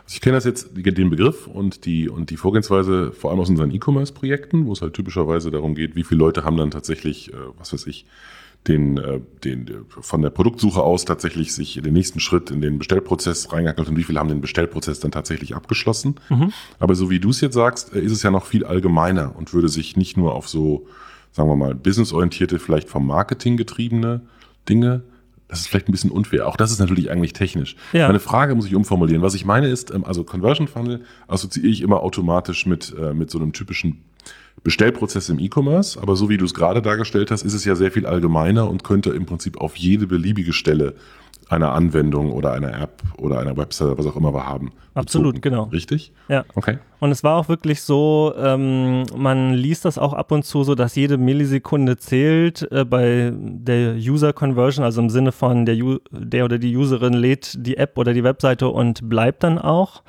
Also 0.06 0.16
ich 0.16 0.22
kenne 0.22 0.36
das 0.36 0.46
jetzt, 0.46 0.70
den 0.74 1.10
Begriff 1.10 1.48
und 1.48 1.86
die, 1.86 2.08
und 2.08 2.30
die 2.30 2.38
Vorgehensweise 2.38 3.12
vor 3.12 3.32
allem 3.32 3.42
aus 3.42 3.50
unseren 3.50 3.72
E-Commerce-Projekten, 3.72 4.68
wo 4.68 4.72
es 4.72 4.82
halt 4.82 4.94
typischerweise 4.94 5.52
darum 5.52 5.76
geht, 5.76 5.98
wie 5.98 6.04
viele 6.04 6.20
Leute 6.20 6.46
haben 6.46 6.56
dann 6.56 6.72
tatsächlich, 6.72 7.34
äh, 7.34 7.36
was 7.58 7.74
weiß 7.74 7.88
ich, 7.88 8.06
den, 8.68 8.98
äh, 8.98 9.20
den 9.44 9.86
von 9.88 10.22
der 10.22 10.30
Produktsuche 10.30 10.82
aus 10.82 11.06
tatsächlich 11.06 11.54
sich 11.54 11.82
den 11.84 11.94
nächsten 11.94 12.20
Schritt 12.20 12.50
in 12.50 12.62
den 12.62 12.78
Bestellprozess 12.78 13.52
reingehackelt 13.52 13.90
und 13.90 13.98
wie 13.98 14.04
viele 14.04 14.20
haben 14.20 14.30
den 14.30 14.42
Bestellprozess 14.42 15.00
dann 15.00 15.12
tatsächlich 15.12 15.56
abgeschlossen. 15.56 16.16
Mhm. 16.30 16.54
Aber 16.80 16.96
so 16.96 17.10
wie 17.10 17.20
du 17.20 17.30
es 17.30 17.42
jetzt 17.42 17.56
sagst, 17.56 17.94
äh, 17.94 18.00
ist 18.00 18.12
es 18.12 18.24
ja 18.24 18.32
noch 18.32 18.46
viel 18.46 18.66
allgemeiner 18.66 19.36
und 19.36 19.54
würde 19.54 19.70
sich 19.70 19.98
nicht 19.98 20.16
nur 20.16 20.34
auf 20.34 20.48
so, 20.48 20.88
sagen 21.32 21.50
wir 21.50 21.56
mal, 21.56 21.76
businessorientierte, 21.76 22.60
vielleicht 22.60 22.90
vom 22.90 23.06
Marketing 23.06 23.58
getriebene 23.58 24.22
Dinge 24.70 25.04
das 25.54 25.60
ist 25.60 25.68
vielleicht 25.68 25.88
ein 25.88 25.92
bisschen 25.92 26.10
unfair. 26.10 26.48
Auch 26.48 26.58
das 26.58 26.72
ist 26.72 26.80
natürlich 26.80 27.12
eigentlich 27.12 27.34
technisch. 27.34 27.76
Ja. 27.92 28.08
Meine 28.08 28.20
Frage 28.20 28.56
muss 28.56 28.66
ich 28.66 28.74
umformulieren. 28.74 29.22
Was 29.22 29.36
ich 29.36 29.46
meine 29.46 29.68
ist, 29.68 29.92
ähm, 29.92 30.04
also 30.04 30.24
Conversion 30.24 30.68
Funnel 30.68 31.04
assoziiere 31.28 31.68
ich 31.68 31.82
immer 31.82 32.02
automatisch 32.02 32.66
mit, 32.66 32.92
äh, 33.00 33.14
mit 33.14 33.30
so 33.30 33.38
einem 33.38 33.54
typischen 33.54 34.02
Bestellprozess 34.64 35.30
im 35.30 35.40
E-Commerce. 35.40 36.00
Aber 36.02 36.16
so 36.16 36.30
wie 36.30 36.38
du 36.38 36.46
es 36.46 36.54
gerade 36.54 36.82
dargestellt 36.82 37.32
hast, 37.32 37.44
ist 37.44 37.54
es 37.54 37.66
ja 37.66 37.76
sehr 37.76 37.92
viel 37.92 38.06
allgemeiner 38.06 38.70
und 38.70 38.84
könnte 38.84 39.12
im 39.12 39.26
Prinzip 39.26 39.58
auf 39.58 39.76
jede 39.76 40.08
beliebige 40.08 40.54
Stelle 40.54 40.96
einer 41.50 41.74
Anwendung 41.74 42.32
oder 42.32 42.54
einer 42.54 42.80
App 42.80 43.02
oder 43.18 43.40
einer 43.40 43.58
Website, 43.58 43.98
was 43.98 44.06
auch 44.06 44.16
immer 44.16 44.34
wir 44.34 44.46
haben. 44.46 44.72
Absolut, 44.96 45.36
bezogen. 45.36 45.56
genau. 45.56 45.64
Richtig? 45.66 46.14
Ja. 46.30 46.46
Okay. 46.56 46.78
Und 47.00 47.12
es 47.12 47.24
war 47.24 47.38
auch 47.38 47.50
wirklich 47.50 47.82
so, 47.82 48.34
ähm, 48.38 49.04
man 49.16 49.54
liest 49.54 49.86
das 49.86 49.98
auch 49.98 50.14
ab 50.14 50.32
und 50.32 50.44
zu 50.46 50.64
so, 50.64 50.76
dass 50.76 50.96
jede 50.96 51.18
Millisekunde 51.18 51.98
zählt 51.98 52.72
äh, 52.72 52.86
bei 52.86 53.34
der 53.36 53.96
User 53.96 54.34
Conversion, 54.34 54.86
also 54.86 55.02
im 55.02 55.10
Sinne 55.10 55.32
von 55.32 55.66
der, 55.66 55.78
der 56.12 56.46
oder 56.46 56.60
die 56.60 56.76
Userin 56.78 57.14
lädt 57.14 57.66
die 57.66 57.78
App 57.78 57.98
oder 57.98 58.14
die 58.14 58.24
Webseite 58.24 58.70
und 58.70 59.10
bleibt 59.10 59.44
dann 59.44 59.58
auch 59.58 60.04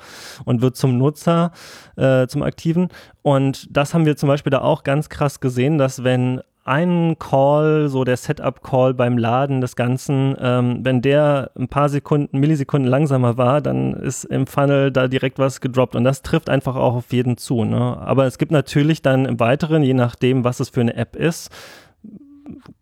und 0.45 0.61
wird 0.61 0.75
zum 0.75 0.97
Nutzer, 0.97 1.51
äh, 1.97 2.27
zum 2.27 2.43
Aktiven. 2.43 2.89
Und 3.23 3.67
das 3.75 3.93
haben 3.93 4.05
wir 4.05 4.15
zum 4.17 4.27
Beispiel 4.27 4.51
da 4.51 4.61
auch 4.61 4.83
ganz 4.83 5.09
krass 5.09 5.39
gesehen, 5.39 5.77
dass 5.77 6.03
wenn 6.03 6.41
ein 6.65 7.17
Call, 7.19 7.89
so 7.89 8.03
der 8.03 8.17
Setup-Call 8.17 8.95
beim 8.95 9.19
Laden 9.19 9.61
des 9.61 9.75
Ganzen, 9.75 10.35
ähm, 10.39 10.79
wenn 10.81 11.01
der 11.01 11.51
ein 11.57 11.67
paar 11.67 11.89
Sekunden, 11.89 12.39
Millisekunden 12.39 12.89
langsamer 12.89 13.37
war, 13.37 13.61
dann 13.61 13.93
ist 13.93 14.25
im 14.25 14.47
Funnel 14.47 14.91
da 14.91 15.07
direkt 15.07 15.37
was 15.37 15.61
gedroppt 15.61 15.95
und 15.95 16.03
das 16.03 16.23
trifft 16.23 16.49
einfach 16.49 16.75
auch 16.75 16.95
auf 16.95 17.13
jeden 17.13 17.37
zu. 17.37 17.63
Ne? 17.63 17.97
Aber 17.99 18.25
es 18.25 18.39
gibt 18.39 18.51
natürlich 18.51 19.03
dann 19.03 19.25
im 19.25 19.39
Weiteren, 19.39 19.83
je 19.83 19.93
nachdem, 19.93 20.43
was 20.43 20.59
es 20.59 20.69
für 20.69 20.81
eine 20.81 20.95
App 20.95 21.15
ist, 21.15 21.51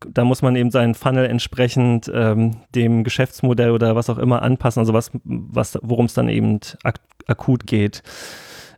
da 0.08 0.24
muss 0.24 0.42
man 0.42 0.56
eben 0.56 0.72
seinen 0.72 0.96
Funnel 0.96 1.26
entsprechend 1.26 2.10
ähm, 2.14 2.58
dem 2.76 3.04
Geschäftsmodell 3.04 3.72
oder 3.72 3.96
was 3.96 4.10
auch 4.10 4.18
immer 4.18 4.42
anpassen, 4.42 4.80
also 4.80 4.94
was, 4.94 5.12
was 5.24 5.78
worum 5.82 6.06
es 6.06 6.14
dann 6.14 6.30
eben 6.30 6.60
ak 6.84 7.00
akut 7.28 7.68
geht. 7.68 8.04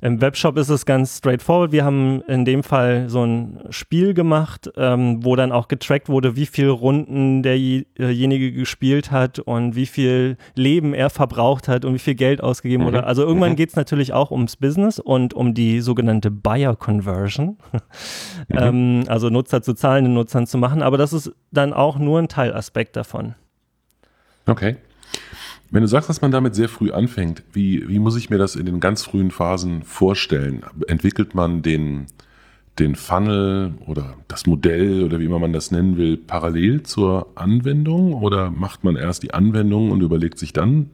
Im 0.05 0.21
Webshop 0.21 0.55
ist 0.59 0.69
es 0.69 0.85
ganz 0.85 1.17
straightforward. 1.17 1.71
Wir 1.71 1.83
haben 1.83 2.21
in 2.27 2.45
dem 2.45 2.61
Fall 2.61 3.09
so 3.09 3.25
ein 3.25 3.61
Spiel 3.71 4.13
gemacht, 4.13 4.69
ähm, 4.77 5.25
wo 5.25 5.35
dann 5.35 5.51
auch 5.51 5.67
getrackt 5.67 6.09
wurde, 6.09 6.35
wie 6.35 6.45
viele 6.45 6.69
Runden 6.69 7.41
derjenige 7.41 8.51
gespielt 8.51 9.09
hat 9.09 9.39
und 9.39 9.75
wie 9.75 9.87
viel 9.87 10.37
Leben 10.53 10.93
er 10.93 11.09
verbraucht 11.09 11.67
hat 11.67 11.85
und 11.85 11.95
wie 11.95 11.99
viel 11.99 12.13
Geld 12.13 12.43
ausgegeben 12.43 12.83
mhm. 12.83 12.87
wurde. 12.89 13.03
Also 13.05 13.23
irgendwann 13.23 13.53
mhm. 13.53 13.55
geht 13.55 13.69
es 13.69 13.75
natürlich 13.75 14.13
auch 14.13 14.29
ums 14.29 14.57
Business 14.57 14.99
und 14.99 15.33
um 15.33 15.55
die 15.55 15.81
sogenannte 15.81 16.29
Buyer 16.29 16.75
Conversion. 16.75 17.57
Mhm. 18.47 18.57
ähm, 18.59 19.03
also 19.07 19.31
Nutzer 19.31 19.63
zu 19.63 19.73
zahlenden 19.73 20.13
Nutzern 20.13 20.45
zu 20.45 20.59
machen. 20.59 20.83
Aber 20.83 20.97
das 20.97 21.13
ist 21.13 21.31
dann 21.51 21.73
auch 21.73 21.97
nur 21.97 22.19
ein 22.19 22.27
Teilaspekt 22.27 22.95
davon. 22.95 23.33
Okay. 24.45 24.75
Wenn 25.71 25.81
du 25.81 25.87
sagst, 25.87 26.09
dass 26.09 26.21
man 26.21 26.31
damit 26.31 26.55
sehr 26.55 26.69
früh 26.69 26.91
anfängt, 26.91 27.43
wie, 27.51 27.87
wie 27.87 27.99
muss 27.99 28.17
ich 28.17 28.29
mir 28.29 28.37
das 28.37 28.55
in 28.55 28.65
den 28.65 28.79
ganz 28.79 29.03
frühen 29.03 29.31
Phasen 29.31 29.83
vorstellen? 29.83 30.63
Entwickelt 30.87 31.35
man 31.35 31.61
den, 31.61 32.05
den 32.79 32.95
Funnel 32.95 33.73
oder 33.85 34.15
das 34.27 34.45
Modell 34.45 35.03
oder 35.03 35.19
wie 35.19 35.25
immer 35.25 35.39
man 35.39 35.53
das 35.53 35.71
nennen 35.71 35.97
will, 35.97 36.17
parallel 36.17 36.83
zur 36.83 37.27
Anwendung 37.35 38.13
oder 38.13 38.51
macht 38.51 38.83
man 38.83 38.95
erst 38.95 39.23
die 39.23 39.33
Anwendung 39.33 39.91
und 39.91 40.01
überlegt 40.01 40.37
sich 40.37 40.53
dann, 40.53 40.91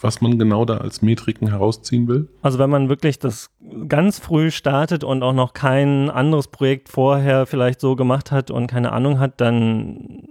was 0.00 0.20
man 0.20 0.38
genau 0.38 0.64
da 0.64 0.78
als 0.78 1.02
Metriken 1.02 1.48
herausziehen 1.48 2.06
will? 2.06 2.28
Also 2.42 2.58
wenn 2.58 2.70
man 2.70 2.88
wirklich 2.88 3.18
das 3.18 3.50
ganz 3.88 4.18
früh 4.18 4.50
startet 4.50 5.04
und 5.04 5.22
auch 5.22 5.32
noch 5.32 5.54
kein 5.54 6.08
anderes 6.10 6.48
Projekt 6.48 6.88
vorher 6.88 7.46
vielleicht 7.46 7.80
so 7.80 7.96
gemacht 7.96 8.30
hat 8.30 8.50
und 8.50 8.68
keine 8.68 8.92
Ahnung 8.92 9.18
hat, 9.18 9.40
dann 9.40 10.24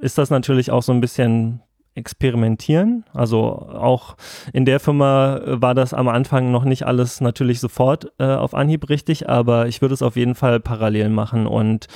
ist 0.00 0.18
das 0.18 0.30
natürlich 0.30 0.70
auch 0.70 0.82
so 0.82 0.92
ein 0.92 1.00
bisschen 1.00 1.60
experimentieren. 2.00 3.04
Also 3.12 3.40
auch 3.44 4.16
in 4.52 4.64
der 4.64 4.80
Firma 4.80 5.36
äh, 5.36 5.62
war 5.62 5.74
das 5.74 5.94
am 5.94 6.08
Anfang 6.08 6.50
noch 6.50 6.64
nicht 6.64 6.86
alles 6.86 7.20
natürlich 7.20 7.60
sofort 7.60 8.12
äh, 8.18 8.24
auf 8.24 8.54
Anhieb 8.54 8.88
richtig, 8.88 9.28
aber 9.28 9.68
ich 9.68 9.80
würde 9.82 9.94
es 9.94 10.02
auf 10.02 10.16
jeden 10.16 10.34
Fall 10.34 10.58
parallel 10.58 11.10
machen 11.10 11.46
und 11.46 11.86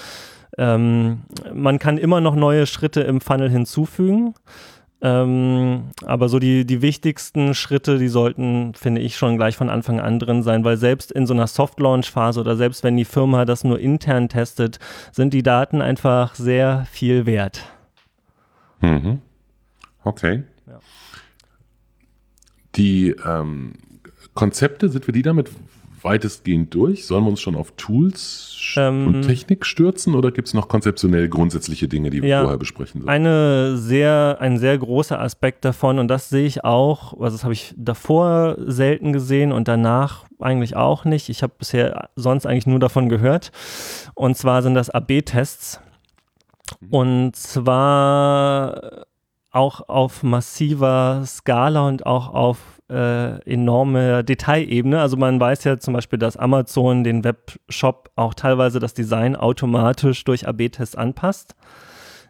ähm, 0.56 1.22
man 1.52 1.78
kann 1.80 1.98
immer 1.98 2.20
noch 2.20 2.36
neue 2.36 2.66
Schritte 2.66 3.00
im 3.00 3.20
Funnel 3.20 3.50
hinzufügen. 3.50 4.34
Ähm, 5.04 5.90
aber 6.06 6.30
so 6.30 6.38
die, 6.38 6.64
die 6.64 6.80
wichtigsten 6.80 7.52
Schritte, 7.54 7.98
die 7.98 8.08
sollten, 8.08 8.72
finde 8.72 9.02
ich, 9.02 9.18
schon 9.18 9.36
gleich 9.36 9.54
von 9.54 9.68
Anfang 9.68 10.00
an 10.00 10.18
drin 10.18 10.42
sein, 10.42 10.64
weil 10.64 10.78
selbst 10.78 11.12
in 11.12 11.26
so 11.26 11.34
einer 11.34 11.46
Soft-Launch-Phase 11.46 12.40
oder 12.40 12.56
selbst 12.56 12.84
wenn 12.84 12.96
die 12.96 13.04
Firma 13.04 13.44
das 13.44 13.64
nur 13.64 13.78
intern 13.78 14.30
testet, 14.30 14.78
sind 15.12 15.34
die 15.34 15.42
Daten 15.42 15.82
einfach 15.82 16.34
sehr 16.34 16.86
viel 16.90 17.26
wert. 17.26 17.60
Mhm. 18.80 19.20
Okay. 20.04 20.44
Ja. 20.66 20.80
Die 22.76 23.10
ähm, 23.24 23.74
Konzepte, 24.34 24.88
sind 24.88 25.06
wir 25.06 25.12
die 25.12 25.22
damit 25.22 25.50
weitestgehend 26.04 26.74
durch? 26.74 27.06
Sollen 27.06 27.24
wir 27.24 27.30
uns 27.30 27.40
schon 27.40 27.56
auf 27.56 27.72
Tools 27.76 28.74
ähm, 28.76 29.06
und 29.06 29.22
Technik 29.22 29.64
stürzen 29.64 30.14
oder 30.14 30.30
gibt 30.30 30.48
es 30.48 30.54
noch 30.54 30.68
konzeptionell 30.68 31.28
grundsätzliche 31.28 31.88
Dinge, 31.88 32.10
die 32.10 32.22
wir 32.22 32.28
ja, 32.28 32.40
vorher 32.42 32.58
besprechen 32.58 33.00
sollen? 33.00 33.08
Eine 33.08 33.76
sehr, 33.78 34.36
ein 34.40 34.58
sehr 34.58 34.76
großer 34.76 35.18
Aspekt 35.18 35.64
davon 35.64 35.98
und 35.98 36.08
das 36.08 36.28
sehe 36.28 36.46
ich 36.46 36.62
auch, 36.62 37.14
also 37.14 37.36
das 37.36 37.44
habe 37.44 37.54
ich 37.54 37.74
davor 37.76 38.56
selten 38.66 39.12
gesehen 39.12 39.50
und 39.50 39.66
danach 39.66 40.26
eigentlich 40.38 40.76
auch 40.76 41.04
nicht. 41.06 41.30
Ich 41.30 41.42
habe 41.42 41.54
bisher 41.58 42.10
sonst 42.16 42.46
eigentlich 42.46 42.66
nur 42.66 42.78
davon 42.78 43.08
gehört. 43.08 43.50
Und 44.14 44.36
zwar 44.36 44.62
sind 44.62 44.74
das 44.74 44.90
AB-Tests. 44.90 45.80
Mhm. 46.80 46.88
Und 46.90 47.36
zwar 47.36 49.06
auch 49.54 49.88
auf 49.88 50.22
massiver 50.22 51.22
Skala 51.24 51.86
und 51.86 52.06
auch 52.06 52.28
auf 52.34 52.58
äh, 52.90 53.40
enorme 53.50 54.24
Detailebene. 54.24 55.00
Also 55.00 55.16
man 55.16 55.40
weiß 55.40 55.64
ja 55.64 55.78
zum 55.78 55.94
Beispiel, 55.94 56.18
dass 56.18 56.36
Amazon 56.36 57.04
den 57.04 57.24
Webshop 57.24 58.10
auch 58.16 58.34
teilweise 58.34 58.80
das 58.80 58.94
Design 58.94 59.36
automatisch 59.36 60.24
durch 60.24 60.46
AB-Tests 60.46 60.96
anpasst. 60.96 61.54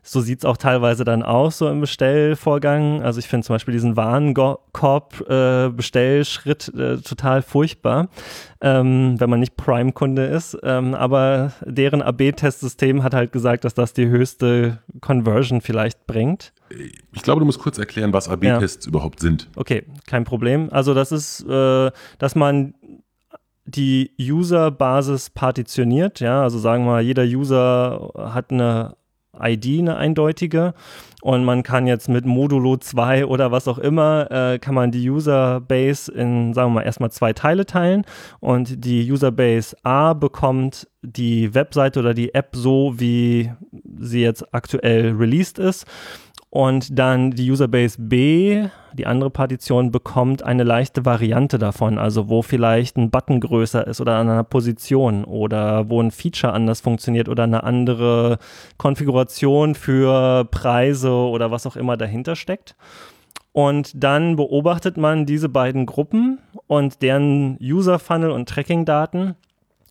So 0.06 0.20
sieht 0.20 0.40
es 0.40 0.44
auch 0.44 0.58
teilweise 0.58 1.04
dann 1.04 1.22
aus, 1.22 1.56
so 1.56 1.66
im 1.68 1.80
Bestellvorgang. 1.80 3.02
Also 3.02 3.20
ich 3.20 3.26
finde 3.26 3.46
zum 3.46 3.54
Beispiel 3.54 3.72
diesen 3.72 3.96
Warenkorb-Bestellschritt 3.96 6.72
äh, 6.76 6.92
äh, 6.92 6.98
total 6.98 7.40
furchtbar, 7.40 8.10
ähm, 8.60 9.18
wenn 9.18 9.30
man 9.30 9.40
nicht 9.40 9.56
Prime-Kunde 9.56 10.26
ist. 10.26 10.58
Ähm, 10.62 10.94
aber 10.94 11.54
deren 11.64 12.02
AB-Testsystem 12.02 13.02
hat 13.02 13.14
halt 13.14 13.32
gesagt, 13.32 13.64
dass 13.64 13.72
das 13.72 13.94
die 13.94 14.06
höchste 14.06 14.82
Conversion 15.00 15.62
vielleicht 15.62 16.06
bringt. 16.06 16.52
Ich 17.12 17.22
glaube, 17.22 17.40
du 17.40 17.46
musst 17.46 17.60
kurz 17.60 17.78
erklären, 17.78 18.12
was 18.12 18.28
AB-Tests 18.28 18.84
ja. 18.84 18.90
überhaupt 18.90 19.20
sind. 19.20 19.48
Okay, 19.56 19.84
kein 20.06 20.24
Problem. 20.24 20.68
Also 20.70 20.92
das 20.92 21.12
ist, 21.12 21.48
äh, 21.48 21.90
dass 22.18 22.34
man 22.34 22.74
die 23.64 24.10
User-Basis 24.20 25.30
partitioniert, 25.30 26.20
ja, 26.20 26.42
also 26.42 26.58
sagen 26.58 26.84
wir 26.84 26.90
mal, 26.92 27.02
jeder 27.02 27.24
User 27.24 28.12
hat 28.14 28.50
eine 28.50 28.96
ID, 29.40 29.80
eine 29.80 29.96
eindeutige. 29.96 30.74
Und 31.22 31.44
man 31.44 31.62
kann 31.62 31.86
jetzt 31.86 32.08
mit 32.08 32.26
Modulo 32.26 32.76
2 32.76 33.26
oder 33.26 33.50
was 33.50 33.66
auch 33.66 33.78
immer, 33.78 34.30
äh, 34.30 34.58
kann 34.58 34.74
man 34.74 34.90
die 34.90 35.08
Userbase 35.08 36.12
in, 36.12 36.52
sagen 36.52 36.70
wir 36.72 36.80
mal, 36.80 36.82
erstmal 36.82 37.10
zwei 37.10 37.32
Teile 37.32 37.64
teilen. 37.64 38.04
Und 38.40 38.84
die 38.84 39.10
Userbase 39.10 39.74
A 39.84 40.12
bekommt 40.12 40.86
die 41.02 41.54
Webseite 41.54 42.00
oder 42.00 42.12
die 42.12 42.34
App 42.34 42.50
so, 42.54 42.94
wie 42.98 43.50
sie 43.98 44.20
jetzt 44.20 44.54
aktuell 44.54 45.12
released 45.12 45.58
ist. 45.58 45.86
Und 46.54 46.96
dann 47.00 47.32
die 47.32 47.50
Userbase 47.50 47.96
B, 47.98 48.68
die 48.92 49.06
andere 49.06 49.30
Partition, 49.30 49.90
bekommt 49.90 50.44
eine 50.44 50.62
leichte 50.62 51.04
Variante 51.04 51.58
davon, 51.58 51.98
also 51.98 52.28
wo 52.28 52.42
vielleicht 52.42 52.96
ein 52.96 53.10
Button 53.10 53.40
größer 53.40 53.84
ist 53.88 54.00
oder 54.00 54.14
an 54.18 54.30
einer 54.30 54.44
Position 54.44 55.24
oder 55.24 55.90
wo 55.90 56.00
ein 56.00 56.12
Feature 56.12 56.52
anders 56.52 56.80
funktioniert 56.80 57.28
oder 57.28 57.42
eine 57.42 57.64
andere 57.64 58.38
Konfiguration 58.76 59.74
für 59.74 60.44
Preise 60.44 61.10
oder 61.10 61.50
was 61.50 61.66
auch 61.66 61.74
immer 61.74 61.96
dahinter 61.96 62.36
steckt. 62.36 62.76
Und 63.50 64.04
dann 64.04 64.36
beobachtet 64.36 64.96
man 64.96 65.26
diese 65.26 65.48
beiden 65.48 65.86
Gruppen 65.86 66.38
und 66.68 67.02
deren 67.02 67.58
User-Funnel 67.60 68.30
und 68.30 68.48
Tracking-Daten 68.48 69.34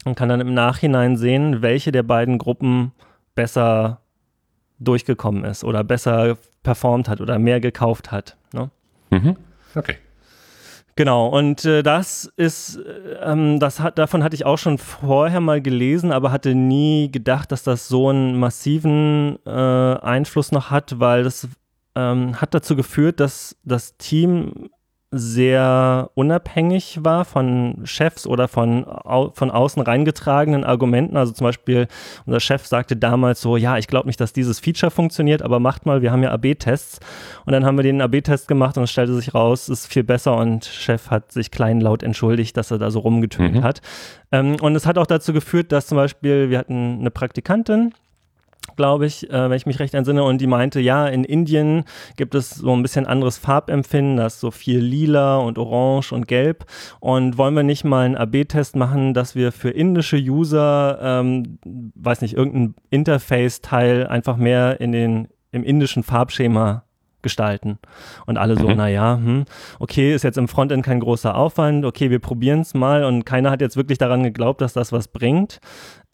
und 0.05 0.15
kann 0.15 0.29
dann 0.29 0.39
im 0.39 0.53
Nachhinein 0.53 1.17
sehen, 1.17 1.61
welche 1.61 1.91
der 1.91 2.03
beiden 2.03 2.37
Gruppen 2.37 2.93
besser 3.35 3.99
durchgekommen 4.83 5.43
ist 5.45 5.63
oder 5.63 5.83
besser 5.83 6.37
performt 6.63 7.09
hat 7.09 7.21
oder 7.21 7.39
mehr 7.39 7.59
gekauft 7.59 8.11
hat. 8.11 8.37
Ne? 8.53 8.69
Mhm. 9.09 9.35
Okay. 9.75 9.95
Genau, 10.95 11.27
und 11.27 11.65
äh, 11.65 11.81
das 11.81 12.31
ist, 12.37 12.79
ähm, 13.23 13.59
das 13.59 13.79
hat, 13.79 13.97
davon 13.97 14.23
hatte 14.23 14.35
ich 14.35 14.45
auch 14.45 14.59
schon 14.59 14.77
vorher 14.77 15.39
mal 15.39 15.59
gelesen, 15.59 16.11
aber 16.11 16.31
hatte 16.31 16.53
nie 16.53 17.11
gedacht, 17.11 17.51
dass 17.51 17.63
das 17.63 17.87
so 17.87 18.09
einen 18.09 18.37
massiven 18.37 19.39
äh, 19.45 19.49
Einfluss 19.49 20.51
noch 20.51 20.69
hat, 20.69 20.99
weil 20.99 21.23
das 21.23 21.47
ähm, 21.95 22.39
hat 22.39 22.53
dazu 22.53 22.75
geführt, 22.75 23.19
dass 23.19 23.57
das 23.63 23.97
Team 23.97 24.69
sehr 25.15 26.09
unabhängig 26.15 26.99
war 27.03 27.23
von 27.23 27.81
Chefs 27.83 28.25
oder 28.25 28.47
von, 28.47 28.85
au 28.85 29.29
von 29.33 29.51
außen 29.51 29.81
reingetragenen 29.81 30.63
Argumenten. 30.63 31.17
Also 31.17 31.31
zum 31.33 31.45
Beispiel, 31.45 31.87
unser 32.25 32.39
Chef 32.39 32.65
sagte 32.65 32.95
damals 32.95 33.39
so, 33.39 33.55
ja, 33.55 33.77
ich 33.77 33.87
glaube 33.87 34.07
nicht, 34.07 34.19
dass 34.19 34.33
dieses 34.33 34.59
Feature 34.59 34.89
funktioniert, 34.89 35.43
aber 35.43 35.59
macht 35.59 35.85
mal, 35.85 36.01
wir 36.01 36.11
haben 36.11 36.23
ja 36.23 36.31
AB-Tests. 36.31 36.99
Und 37.45 37.53
dann 37.53 37.63
haben 37.63 37.77
wir 37.77 37.83
den 37.83 38.01
AB-Test 38.01 38.47
gemacht 38.47 38.77
und 38.77 38.83
es 38.83 38.91
stellte 38.91 39.13
sich 39.13 39.35
raus, 39.35 39.69
es 39.69 39.81
ist 39.81 39.93
viel 39.93 40.03
besser 40.03 40.35
und 40.35 40.65
Chef 40.65 41.11
hat 41.11 41.31
sich 41.31 41.51
kleinlaut 41.51 42.01
entschuldigt, 42.01 42.57
dass 42.57 42.71
er 42.71 42.79
da 42.79 42.89
so 42.89 42.99
rumgetönt 42.99 43.55
mhm. 43.55 43.63
hat. 43.63 43.81
Ähm, 44.31 44.55
und 44.61 44.75
es 44.75 44.87
hat 44.87 44.97
auch 44.97 45.07
dazu 45.07 45.31
geführt, 45.31 45.71
dass 45.71 45.87
zum 45.87 45.95
Beispiel, 45.95 46.49
wir 46.49 46.57
hatten 46.57 46.97
eine 46.99 47.11
Praktikantin, 47.11 47.93
glaube 48.75 49.05
ich, 49.05 49.29
äh, 49.29 49.49
wenn 49.49 49.57
ich 49.57 49.65
mich 49.65 49.79
recht 49.79 49.93
entsinne. 49.93 50.23
Und 50.23 50.39
die 50.39 50.47
meinte, 50.47 50.79
ja, 50.79 51.07
in 51.07 51.23
Indien 51.23 51.83
gibt 52.15 52.35
es 52.35 52.51
so 52.51 52.73
ein 52.73 52.81
bisschen 52.81 53.05
anderes 53.05 53.37
Farbempfinden, 53.37 54.17
das 54.17 54.35
ist 54.35 54.39
so 54.39 54.51
viel 54.51 54.79
lila 54.79 55.37
und 55.37 55.57
orange 55.57 56.13
und 56.13 56.27
gelb. 56.27 56.65
Und 56.99 57.37
wollen 57.37 57.55
wir 57.55 57.63
nicht 57.63 57.83
mal 57.83 58.05
einen 58.05 58.15
AB-Test 58.15 58.75
machen, 58.75 59.13
dass 59.13 59.35
wir 59.35 59.51
für 59.51 59.69
indische 59.69 60.17
User, 60.17 60.99
ähm, 61.01 61.59
weiß 61.95 62.21
nicht, 62.21 62.35
irgendein 62.35 62.75
Interface-Teil 62.89 64.07
einfach 64.07 64.37
mehr 64.37 64.79
in 64.81 64.91
den, 64.91 65.27
im 65.51 65.63
indischen 65.63 66.03
Farbschema 66.03 66.83
gestalten. 67.23 67.79
Und 68.27 68.37
alle 68.37 68.55
so, 68.55 68.67
mhm. 68.67 68.75
naja, 68.75 69.15
hm, 69.15 69.45
okay, 69.79 70.13
ist 70.13 70.23
jetzt 70.23 70.37
im 70.37 70.47
Frontend 70.47 70.85
kein 70.85 70.99
großer 70.99 71.35
Aufwand, 71.35 71.85
okay, 71.85 72.11
wir 72.11 72.19
probieren 72.19 72.59
es 72.59 72.75
mal 72.75 73.05
und 73.05 73.25
keiner 73.25 73.49
hat 73.49 73.61
jetzt 73.61 73.77
wirklich 73.77 73.97
daran 73.97 74.21
geglaubt, 74.21 74.61
dass 74.61 74.73
das 74.73 74.91
was 74.91 75.07
bringt. 75.07 75.59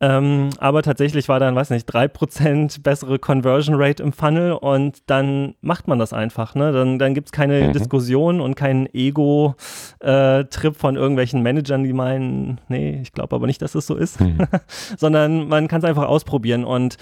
Ähm, 0.01 0.50
aber 0.60 0.82
tatsächlich 0.82 1.27
war 1.27 1.39
dann, 1.39 1.56
weiß 1.56 1.72
nicht, 1.72 1.89
3% 1.89 2.82
bessere 2.82 3.20
Conversion 3.20 3.75
Rate 3.77 4.01
im 4.01 4.13
Funnel 4.13 4.53
und 4.53 5.00
dann 5.08 5.56
macht 5.62 5.88
man 5.88 6.00
das 6.00 6.13
einfach. 6.13 6.56
Ne? 6.56 6.72
Dann, 6.72 7.00
dann 7.00 7.13
gibt 7.13 7.27
es 7.27 7.32
keine 7.32 7.68
mhm. 7.68 7.74
Diskussion 7.74 8.39
und 8.39 8.56
keinen 8.56 8.88
Ego-Trip 8.94 10.74
äh, 10.74 10.79
von 10.79 10.96
irgendwelchen 10.96 11.41
Managern, 11.44 11.84
die 11.84 11.94
meinen, 11.94 12.62
nee, 12.70 13.00
ich 13.01 13.12
glaube 13.12 13.36
aber 13.36 13.46
nicht, 13.46 13.62
dass 13.62 13.75
es 13.75 13.86
das 13.86 13.88
so 13.88 13.96
ist, 13.96 14.22
mhm. 14.22 14.39
sondern 14.98 15.48
man 15.48 15.68
kann 15.68 15.79
es 15.79 15.86
einfach 15.86 16.08
ausprobieren 16.08 16.63
und 16.63 16.98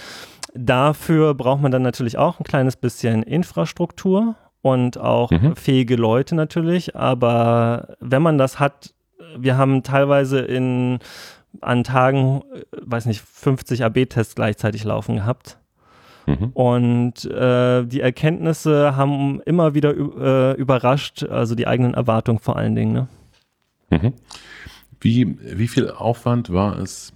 Dafür 0.54 1.36
braucht 1.36 1.62
man 1.62 1.72
dann 1.72 1.84
natürlich 1.84 2.18
auch 2.18 2.39
ein 2.39 2.44
kleines 2.44 2.77
bisschen 2.77 3.22
Infrastruktur 3.22 4.36
und 4.62 4.98
auch 4.98 5.30
mhm. 5.30 5.56
fähige 5.56 5.96
Leute 5.96 6.36
natürlich. 6.36 6.96
Aber 6.96 7.96
wenn 8.00 8.24
man 8.24 8.39
das 8.39 8.60
hat, 8.60 8.94
wir 9.38 9.58
haben 9.58 9.84
teilweise 9.84 10.39
in 10.39 10.98
an 11.62 11.84
Tagen, 11.84 12.44
weiß 12.82 13.06
nicht, 13.06 13.22
50 13.22 13.84
AB-Tests 13.84 14.36
gleichzeitig 14.36 14.84
laufen 14.84 15.16
gehabt. 15.16 15.58
Mhm. 16.25 16.50
Und 16.54 17.25
äh, 17.25 17.86
die 17.86 18.01
Erkenntnisse 18.01 18.96
haben 18.96 19.42
immer 19.42 19.74
wieder 19.74 19.96
äh, 19.96 20.54
überrascht, 20.60 21.24
also 21.24 21.56
die 21.56 21.68
eigenen 21.68 21.94
Erwartungen 21.94 22.39
vor 22.39 22.58
allen 22.58 22.75
Dingen. 22.75 22.94
Ne? 22.94 23.08
Mhm. 23.89 24.13
Wie, 25.00 25.38
wie 25.39 25.68
viel 25.68 25.89
Aufwand 25.89 26.51
war 26.51 26.77
es, 26.80 27.13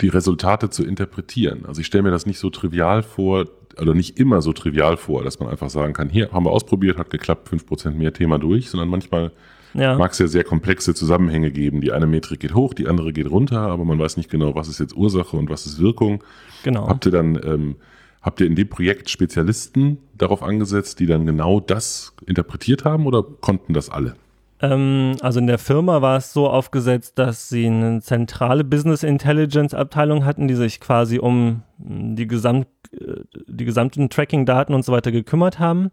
die 0.00 0.08
Resultate 0.08 0.70
zu 0.70 0.84
interpretieren. 0.84 1.66
Also 1.66 1.80
ich 1.80 1.86
stelle 1.86 2.02
mir 2.02 2.10
das 2.10 2.26
nicht 2.26 2.38
so 2.38 2.50
trivial 2.50 3.02
vor, 3.02 3.46
oder 3.80 3.94
nicht 3.94 4.18
immer 4.18 4.42
so 4.42 4.52
trivial 4.52 4.96
vor, 4.96 5.24
dass 5.24 5.40
man 5.40 5.48
einfach 5.48 5.70
sagen 5.70 5.92
kann, 5.92 6.08
hier 6.08 6.30
haben 6.32 6.44
wir 6.44 6.50
ausprobiert, 6.50 6.98
hat 6.98 7.10
geklappt, 7.10 7.48
5% 7.48 7.90
mehr 7.90 8.12
Thema 8.12 8.38
durch, 8.38 8.70
sondern 8.70 8.88
manchmal 8.88 9.32
ja. 9.74 9.96
mag 9.96 10.12
es 10.12 10.18
ja 10.18 10.26
sehr 10.26 10.44
komplexe 10.44 10.94
Zusammenhänge 10.94 11.50
geben. 11.50 11.80
Die 11.80 11.92
eine 11.92 12.06
Metrik 12.06 12.40
geht 12.40 12.54
hoch, 12.54 12.74
die 12.74 12.88
andere 12.88 13.12
geht 13.12 13.30
runter, 13.30 13.60
aber 13.60 13.84
man 13.84 13.98
weiß 13.98 14.16
nicht 14.16 14.30
genau, 14.30 14.54
was 14.54 14.68
ist 14.68 14.80
jetzt 14.80 14.96
Ursache 14.96 15.36
und 15.36 15.50
was 15.50 15.66
ist 15.66 15.80
Wirkung. 15.80 16.22
Genau. 16.62 16.88
Habt 16.88 17.06
ihr 17.06 17.12
dann, 17.12 17.38
ähm, 17.44 17.76
habt 18.22 18.40
ihr 18.40 18.46
in 18.46 18.54
dem 18.54 18.68
Projekt 18.68 19.10
Spezialisten 19.10 19.98
darauf 20.16 20.42
angesetzt, 20.42 21.00
die 21.00 21.06
dann 21.06 21.26
genau 21.26 21.60
das 21.60 22.14
interpretiert 22.26 22.84
haben 22.84 23.06
oder 23.06 23.22
konnten 23.22 23.74
das 23.74 23.90
alle? 23.90 24.14
Ähm, 24.60 25.16
also 25.20 25.40
in 25.40 25.46
der 25.46 25.58
Firma 25.58 26.00
war 26.00 26.16
es 26.16 26.32
so 26.32 26.48
aufgesetzt, 26.48 27.18
dass 27.18 27.48
sie 27.48 27.66
eine 27.66 28.00
zentrale 28.00 28.64
Business 28.64 29.02
Intelligence 29.02 29.74
Abteilung 29.74 30.24
hatten, 30.24 30.48
die 30.48 30.54
sich 30.54 30.80
quasi 30.80 31.18
um 31.18 31.62
die, 31.78 32.26
Gesamt, 32.26 32.66
die 33.46 33.64
gesamten 33.64 34.08
Tracking-Daten 34.08 34.74
und 34.74 34.84
so 34.84 34.92
weiter 34.92 35.12
gekümmert 35.12 35.58
haben. 35.58 35.90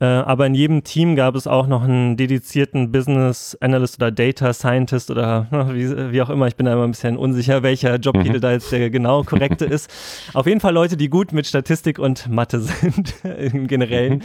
Äh, 0.00 0.06
aber 0.06 0.46
in 0.46 0.54
jedem 0.54 0.84
Team 0.84 1.16
gab 1.16 1.34
es 1.34 1.46
auch 1.46 1.66
noch 1.66 1.82
einen 1.82 2.16
dedizierten 2.16 2.92
Business 2.92 3.56
Analyst 3.60 3.96
oder 3.96 4.10
Data 4.10 4.52
Scientist 4.52 5.10
oder 5.10 5.48
wie, 5.72 6.12
wie 6.12 6.22
auch 6.22 6.30
immer. 6.30 6.46
Ich 6.46 6.56
bin 6.56 6.66
da 6.66 6.72
immer 6.72 6.84
ein 6.84 6.92
bisschen 6.92 7.16
unsicher, 7.16 7.62
welcher 7.62 7.96
Jobtitel 7.96 8.36
mhm. 8.36 8.40
da 8.40 8.52
jetzt 8.52 8.70
der 8.72 8.90
genau 8.90 9.22
korrekte 9.22 9.64
ist. 9.66 9.90
Auf 10.34 10.46
jeden 10.46 10.60
Fall 10.60 10.74
Leute, 10.74 10.96
die 10.96 11.08
gut 11.08 11.32
mit 11.32 11.46
Statistik 11.46 11.98
und 11.98 12.28
Mathe 12.28 12.60
sind 12.60 13.14
im 13.24 13.66
Generellen, 13.66 14.14
mhm. 14.14 14.22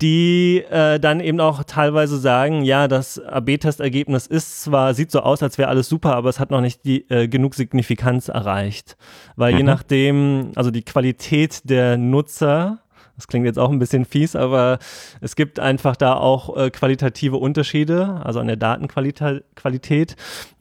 die 0.00 0.64
äh, 0.70 0.98
dann 0.98 1.20
eben 1.20 1.40
auch 1.40 1.64
teilweise 1.64 2.18
sagen, 2.18 2.62
ja, 2.62 2.88
das 2.88 3.18
AB-Testergebnis 3.18 4.26
ist 4.26 4.62
zwar, 4.62 4.94
sieht 4.94 5.10
so 5.10 5.20
aus, 5.20 5.42
als 5.42 5.58
wäre 5.58 5.68
alles 5.68 5.88
super, 5.88 6.16
aber 6.16 6.28
es 6.28 6.40
hat 6.40 6.50
noch 6.50 6.60
nicht 6.60 6.84
die, 6.84 7.08
äh, 7.10 7.28
genug 7.28 7.54
Signifikanz 7.54 8.28
erreicht. 8.28 8.96
Weil 9.36 9.52
mhm. 9.52 9.58
je 9.58 9.64
nachdem, 9.64 10.31
also 10.54 10.70
die 10.70 10.82
Qualität 10.82 11.68
der 11.68 11.96
Nutzer, 11.96 12.78
das 13.16 13.26
klingt 13.28 13.46
jetzt 13.46 13.58
auch 13.58 13.70
ein 13.70 13.78
bisschen 13.78 14.04
fies, 14.04 14.34
aber 14.36 14.78
es 15.20 15.36
gibt 15.36 15.60
einfach 15.60 15.96
da 15.96 16.14
auch 16.14 16.56
äh, 16.56 16.70
qualitative 16.70 17.36
Unterschiede, 17.36 18.20
also 18.24 18.40
an 18.40 18.46
der 18.46 18.56
Datenqualität. 18.56 20.16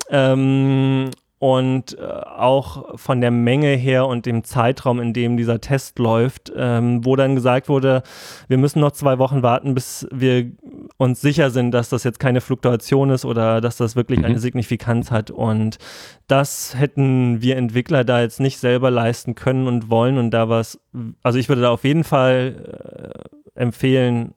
Ähm, 0.09 1.09
und 1.41 1.97
äh, 1.97 2.03
auch 2.03 2.99
von 2.99 3.19
der 3.19 3.31
Menge 3.31 3.69
her 3.69 4.05
und 4.05 4.27
dem 4.27 4.43
Zeitraum, 4.43 4.99
in 4.99 5.11
dem 5.11 5.37
dieser 5.37 5.59
Test 5.59 5.97
läuft, 5.97 6.53
ähm, 6.55 7.03
wo 7.03 7.15
dann 7.15 7.33
gesagt 7.33 7.67
wurde, 7.67 8.03
wir 8.47 8.59
müssen 8.59 8.79
noch 8.79 8.91
zwei 8.91 9.17
Wochen 9.17 9.41
warten, 9.41 9.73
bis 9.73 10.07
wir 10.11 10.51
uns 10.97 11.19
sicher 11.19 11.49
sind, 11.49 11.71
dass 11.71 11.89
das 11.89 12.03
jetzt 12.03 12.19
keine 12.19 12.41
Fluktuation 12.41 13.09
ist 13.09 13.25
oder 13.25 13.59
dass 13.59 13.75
das 13.75 13.95
wirklich 13.95 14.19
mhm. 14.19 14.25
eine 14.25 14.39
Signifikanz 14.39 15.09
hat. 15.09 15.31
Und 15.31 15.79
das 16.27 16.75
hätten 16.77 17.41
wir 17.41 17.57
Entwickler 17.57 18.03
da 18.03 18.21
jetzt 18.21 18.39
nicht 18.39 18.59
selber 18.59 18.91
leisten 18.91 19.33
können 19.33 19.65
und 19.65 19.89
wollen. 19.89 20.19
Und 20.19 20.29
da 20.29 20.47
war 20.47 20.59
es, 20.59 20.79
also 21.23 21.39
ich 21.39 21.49
würde 21.49 21.63
da 21.63 21.71
auf 21.71 21.83
jeden 21.83 22.03
Fall 22.03 23.23
äh, 23.55 23.59
empfehlen, 23.59 24.35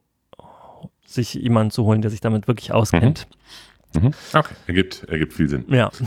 sich 1.04 1.34
jemanden 1.34 1.70
zu 1.70 1.84
holen, 1.84 2.00
der 2.00 2.10
sich 2.10 2.22
damit 2.22 2.48
wirklich 2.48 2.72
auskennt. 2.72 3.28
Mhm. 3.92 4.04
Mhm. 4.04 4.14
Okay, 4.32 4.54
ergibt, 4.68 5.04
ergibt 5.04 5.34
viel 5.34 5.50
Sinn. 5.50 5.66
Ja. 5.68 5.90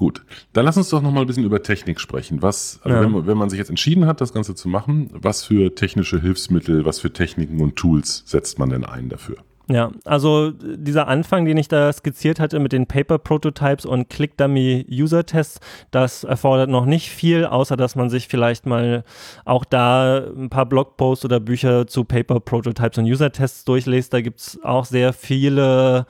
Gut, 0.00 0.24
dann 0.54 0.64
lass 0.64 0.78
uns 0.78 0.88
doch 0.88 1.02
noch 1.02 1.12
mal 1.12 1.20
ein 1.20 1.26
bisschen 1.26 1.44
über 1.44 1.62
Technik 1.62 2.00
sprechen. 2.00 2.40
Was, 2.40 2.80
also 2.82 2.96
ja. 2.96 3.02
wenn, 3.02 3.26
wenn, 3.26 3.36
man 3.36 3.50
sich 3.50 3.58
jetzt 3.58 3.68
entschieden 3.68 4.06
hat, 4.06 4.22
das 4.22 4.32
Ganze 4.32 4.54
zu 4.54 4.66
machen, 4.66 5.10
was 5.12 5.44
für 5.44 5.74
technische 5.74 6.18
Hilfsmittel, 6.18 6.86
was 6.86 7.00
für 7.00 7.12
Techniken 7.12 7.60
und 7.60 7.76
Tools 7.76 8.22
setzt 8.24 8.58
man 8.58 8.70
denn 8.70 8.86
ein 8.86 9.10
dafür? 9.10 9.36
Ja, 9.68 9.92
also 10.06 10.52
dieser 10.52 11.06
Anfang, 11.06 11.44
den 11.44 11.58
ich 11.58 11.68
da 11.68 11.92
skizziert 11.92 12.40
hatte 12.40 12.60
mit 12.60 12.72
den 12.72 12.86
Paper 12.86 13.18
Prototypes 13.18 13.84
und 13.84 14.08
Click 14.08 14.38
Dummy 14.38 14.86
User 14.90 15.26
Tests, 15.26 15.60
das 15.90 16.24
erfordert 16.24 16.70
noch 16.70 16.86
nicht 16.86 17.10
viel, 17.10 17.44
außer 17.44 17.76
dass 17.76 17.94
man 17.94 18.08
sich 18.08 18.26
vielleicht 18.26 18.64
mal 18.64 19.04
auch 19.44 19.66
da 19.66 20.24
ein 20.34 20.48
paar 20.48 20.64
Blogposts 20.64 21.26
oder 21.26 21.40
Bücher 21.40 21.86
zu 21.86 22.04
Paper 22.04 22.40
Prototypes 22.40 22.96
und 22.96 23.04
User 23.04 23.32
Tests 23.32 23.66
durchliest. 23.66 24.14
Da 24.14 24.22
gibt 24.22 24.40
es 24.40 24.58
auch 24.62 24.86
sehr 24.86 25.12
viele 25.12 26.06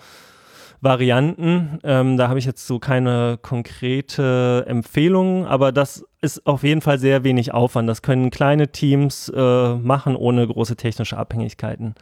Varianten. 0.81 1.79
Ähm, 1.85 2.17
da 2.17 2.29
habe 2.29 2.39
ich 2.39 2.45
jetzt 2.45 2.67
so 2.67 2.79
keine 2.79 3.39
konkrete 3.41 4.65
Empfehlung, 4.67 5.47
aber 5.47 5.73
das 5.73 6.05
ist 6.23 6.47
auf 6.47 6.63
jeden 6.63 6.81
Fall 6.81 6.99
sehr 6.99 7.25
wenig 7.25 7.53
Aufwand. 7.53 7.89
Das 7.89 8.03
können 8.03 8.31
kleine 8.31 8.73
Teams 8.73 9.31
äh, 9.35 9.75
machen 9.75 10.17
ohne 10.17 10.47
große 10.47 10.77
technische 10.77 11.17
Abhängigkeiten. 11.17 11.95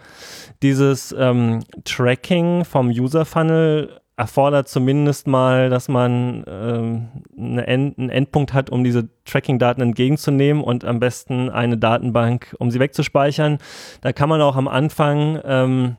Dieses 0.62 1.14
ähm, 1.18 1.64
Tracking 1.84 2.64
vom 2.64 2.88
User 2.88 3.24
Funnel 3.24 4.00
erfordert 4.16 4.68
zumindest 4.68 5.28
mal, 5.28 5.70
dass 5.70 5.88
man 5.88 6.44
ähm, 6.48 7.08
eine 7.38 7.66
End 7.68 7.98
einen 7.98 8.10
Endpunkt 8.10 8.52
hat, 8.52 8.68
um 8.68 8.82
diese 8.82 9.08
Tracking-Daten 9.24 9.80
entgegenzunehmen 9.80 10.64
und 10.64 10.84
am 10.84 10.98
besten 10.98 11.48
eine 11.50 11.78
Datenbank, 11.78 12.56
um 12.58 12.72
sie 12.72 12.80
wegzuspeichern. 12.80 13.58
Da 14.00 14.12
kann 14.12 14.28
man 14.28 14.42
auch 14.42 14.56
am 14.56 14.66
Anfang 14.66 15.40
ähm, 15.44 15.96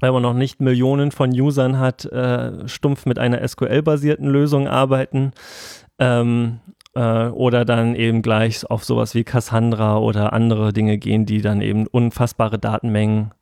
wenn 0.00 0.12
man 0.12 0.22
noch 0.22 0.34
nicht 0.34 0.60
Millionen 0.60 1.10
von 1.10 1.30
Usern 1.30 1.78
hat, 1.78 2.04
äh, 2.06 2.68
stumpf 2.68 3.06
mit 3.06 3.18
einer 3.18 3.46
SQL-basierten 3.46 4.28
Lösung 4.28 4.68
arbeiten. 4.68 5.32
Ähm, 5.98 6.60
äh, 6.94 7.28
oder 7.28 7.64
dann 7.64 7.94
eben 7.94 8.22
gleich 8.22 8.68
auf 8.68 8.84
sowas 8.84 9.14
wie 9.14 9.24
Cassandra 9.24 9.98
oder 9.98 10.32
andere 10.32 10.72
Dinge 10.72 10.98
gehen, 10.98 11.26
die 11.26 11.42
dann 11.42 11.60
eben 11.60 11.86
unfassbare 11.86 12.58
Datenmengen 12.58 13.32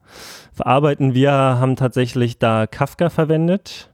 verarbeiten. 0.53 1.15
Wir 1.15 1.33
haben 1.33 1.77
tatsächlich 1.77 2.39
da 2.39 2.67
Kafka 2.67 3.11
verwendet 3.11 3.91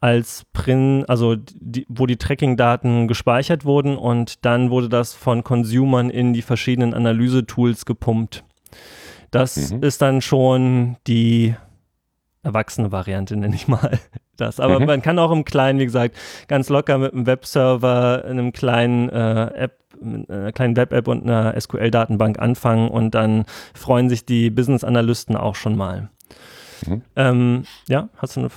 als 0.00 0.44
Prin, 0.52 1.04
also 1.08 1.36
die, 1.36 1.84
wo 1.88 2.06
die 2.06 2.18
Tracking-Daten 2.18 3.08
gespeichert 3.08 3.64
wurden 3.64 3.96
und 3.96 4.44
dann 4.44 4.70
wurde 4.70 4.88
das 4.88 5.14
von 5.14 5.42
Consumern 5.42 6.10
in 6.10 6.32
die 6.32 6.42
verschiedenen 6.42 6.94
Analyse-Tools 6.94 7.84
gepumpt. 7.84 8.44
Das 9.30 9.72
mhm. 9.72 9.82
ist 9.82 10.00
dann 10.00 10.20
schon 10.22 10.96
die 11.06 11.54
erwachsene 12.42 12.92
Variante, 12.92 13.36
nenne 13.36 13.54
ich 13.54 13.68
mal 13.68 13.98
das. 14.36 14.60
Aber 14.60 14.80
mhm. 14.80 14.86
man 14.86 15.02
kann 15.02 15.18
auch 15.18 15.30
im 15.30 15.44
Kleinen, 15.44 15.78
wie 15.78 15.84
gesagt, 15.84 16.16
ganz 16.48 16.68
locker 16.68 16.98
mit 16.98 17.12
einem 17.12 17.26
Webserver, 17.26 18.24
einem 18.24 18.52
kleinen 18.52 19.08
äh, 19.08 19.46
App, 19.54 19.78
einer 20.00 20.52
kleinen 20.52 20.76
Web-App 20.76 21.08
und 21.08 21.24
einer 21.24 21.60
SQL-Datenbank 21.60 22.38
anfangen 22.38 22.88
und 22.88 23.14
dann 23.14 23.46
freuen 23.74 24.08
sich 24.08 24.24
die 24.24 24.50
Business-Analysten 24.50 25.36
auch 25.36 25.56
schon 25.56 25.76
mal. 25.76 26.10
Mhm. 26.86 27.02
Ähm, 27.16 27.62
ja, 27.88 28.08
hast 28.16 28.36
du 28.36 28.40
eine 28.40 28.50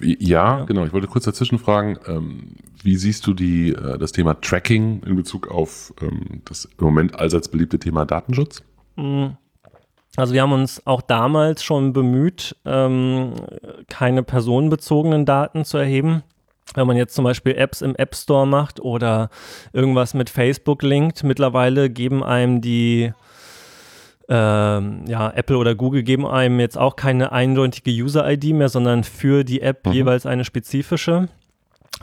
ja, 0.00 0.58
ja, 0.58 0.64
genau. 0.64 0.84
Ich 0.84 0.92
wollte 0.92 1.06
kurz 1.06 1.24
dazwischen 1.24 1.58
fragen, 1.58 1.96
ähm, 2.06 2.56
wie 2.82 2.96
siehst 2.96 3.26
du 3.26 3.34
die, 3.34 3.70
äh, 3.70 3.98
das 3.98 4.12
Thema 4.12 4.34
Tracking 4.40 5.02
in 5.04 5.16
Bezug 5.16 5.48
auf 5.48 5.94
ähm, 6.00 6.42
das 6.44 6.66
im 6.78 6.84
Moment 6.84 7.18
allseits 7.18 7.48
beliebte 7.48 7.78
Thema 7.78 8.04
Datenschutz? 8.04 8.62
Mhm. 8.96 9.36
Also 10.16 10.32
wir 10.32 10.42
haben 10.42 10.52
uns 10.52 10.86
auch 10.86 11.02
damals 11.02 11.62
schon 11.62 11.92
bemüht, 11.92 12.56
ähm, 12.64 13.34
keine 13.88 14.22
personenbezogenen 14.22 15.26
Daten 15.26 15.64
zu 15.64 15.78
erheben. 15.78 16.22
wenn 16.74 16.86
man 16.86 16.96
jetzt 16.96 17.14
zum 17.14 17.24
Beispiel 17.24 17.54
Apps 17.54 17.80
im 17.80 17.94
App 17.94 18.14
Store 18.14 18.46
macht 18.46 18.80
oder 18.80 19.30
irgendwas 19.72 20.14
mit 20.14 20.30
Facebook 20.30 20.82
linkt, 20.82 21.22
mittlerweile 21.22 21.90
geben 21.90 22.24
einem 22.24 22.60
die 22.60 23.12
ähm, 24.28 25.04
ja, 25.06 25.30
Apple 25.30 25.56
oder 25.56 25.74
Google 25.74 26.02
geben 26.02 26.26
einem 26.26 26.58
jetzt 26.58 26.76
auch 26.76 26.96
keine 26.96 27.30
eindeutige 27.30 27.90
User-ID 27.90 28.46
mehr, 28.46 28.68
sondern 28.68 29.04
für 29.04 29.44
die 29.44 29.62
App 29.62 29.86
mhm. 29.86 29.92
jeweils 29.92 30.26
eine 30.26 30.44
spezifische. 30.44 31.28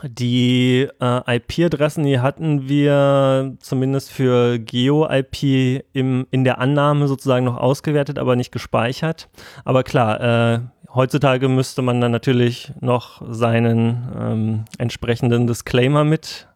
Die 0.02 0.88
äh, 1.00 1.36
IP-Adressen, 1.36 2.04
die 2.04 2.20
hatten 2.20 2.68
wir 2.68 3.56
zumindest 3.60 4.10
für 4.10 4.58
Geo-IP 4.58 5.84
in 5.92 6.44
der 6.44 6.58
Annahme 6.58 7.06
sozusagen 7.06 7.44
noch 7.44 7.56
ausgewertet, 7.56 8.18
aber 8.18 8.36
nicht 8.36 8.52
gespeichert. 8.52 9.28
Aber 9.64 9.82
klar, 9.84 10.20
äh, 10.20 10.60
heutzutage 10.92 11.48
müsste 11.48 11.82
man 11.82 12.00
dann 12.00 12.12
natürlich 12.12 12.72
noch 12.80 13.22
seinen 13.28 14.08
ähm, 14.18 14.64
entsprechenden 14.78 15.46
Disclaimer 15.46 16.04
mit 16.04 16.48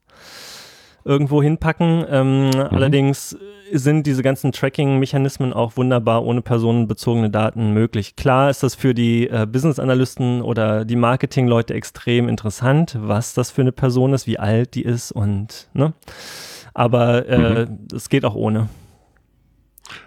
irgendwo 1.09 1.43
hinpacken. 1.43 2.05
Ähm, 2.09 2.51
mhm. 2.51 2.61
Allerdings 2.71 3.37
sind 3.73 4.07
diese 4.07 4.23
ganzen 4.23 4.53
Tracking-Mechanismen 4.53 5.53
auch 5.53 5.77
wunderbar 5.77 6.25
ohne 6.25 6.43
personenbezogene 6.43 7.31
Daten 7.31 7.73
möglich. 7.73 8.15
Klar 8.15 8.51
ist 8.51 8.63
das 8.63 8.75
für 8.75 8.95
die 8.95 9.29
äh, 9.29 9.47
Business-Analysten 9.51 10.43
oder 10.43 10.85
die 10.85 10.97
Marketing-Leute 10.97 11.75
extrem 11.75 12.29
interessant, 12.29 12.97
was 13.01 13.35
das 13.35 13.51
für 13.51 13.63
eine 13.63 13.73
Person 13.73 14.13
ist, 14.13 14.27
wie 14.27 14.39
alt 14.39 14.75
die 14.75 14.83
ist 14.83 15.11
und, 15.11 15.69
ne? 15.73 15.95
Aber 16.75 17.27
äh, 17.27 17.67
mhm. 17.67 17.79
es 17.93 18.09
geht 18.09 18.25
auch 18.25 18.35
ohne. 18.35 18.69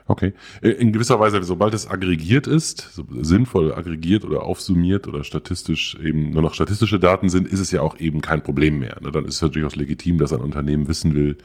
Okay. 0.08 0.34
Äh, 0.62 0.70
in 0.70 0.92
gewisser 0.92 1.20
Weise, 1.20 1.42
sobald 1.44 1.74
es 1.74 1.88
aggregiert 1.88 2.48
ist, 2.48 2.90
so 2.94 3.06
sinnvoll 3.22 3.74
aggregiert 3.74 4.26
oder 4.26 4.44
aufsummiert 4.44 5.08
oder 5.08 5.24
statistisch 5.24 5.98
eben 6.02 6.32
nur 6.32 6.42
noch 6.42 6.54
statistische 6.54 7.00
Daten 7.00 7.30
sind, 7.30 7.48
ist 7.48 7.60
es 7.60 7.72
ja 7.72 7.82
auch 7.82 8.00
eben 8.00 8.22
kein 8.22 8.44
Problem 8.44 8.80
mehr. 8.80 8.98
Ne? 9.02 9.12
Dann 9.12 9.26
ist 9.26 9.36
es 9.36 9.42
natürlich 9.42 9.68
auch 9.72 9.76
legitim, 9.76 10.18
dass 10.18 10.34
ein 10.34 10.42
Unternehmen 10.42 10.88
wissen 10.88 11.16
will, 11.16 11.38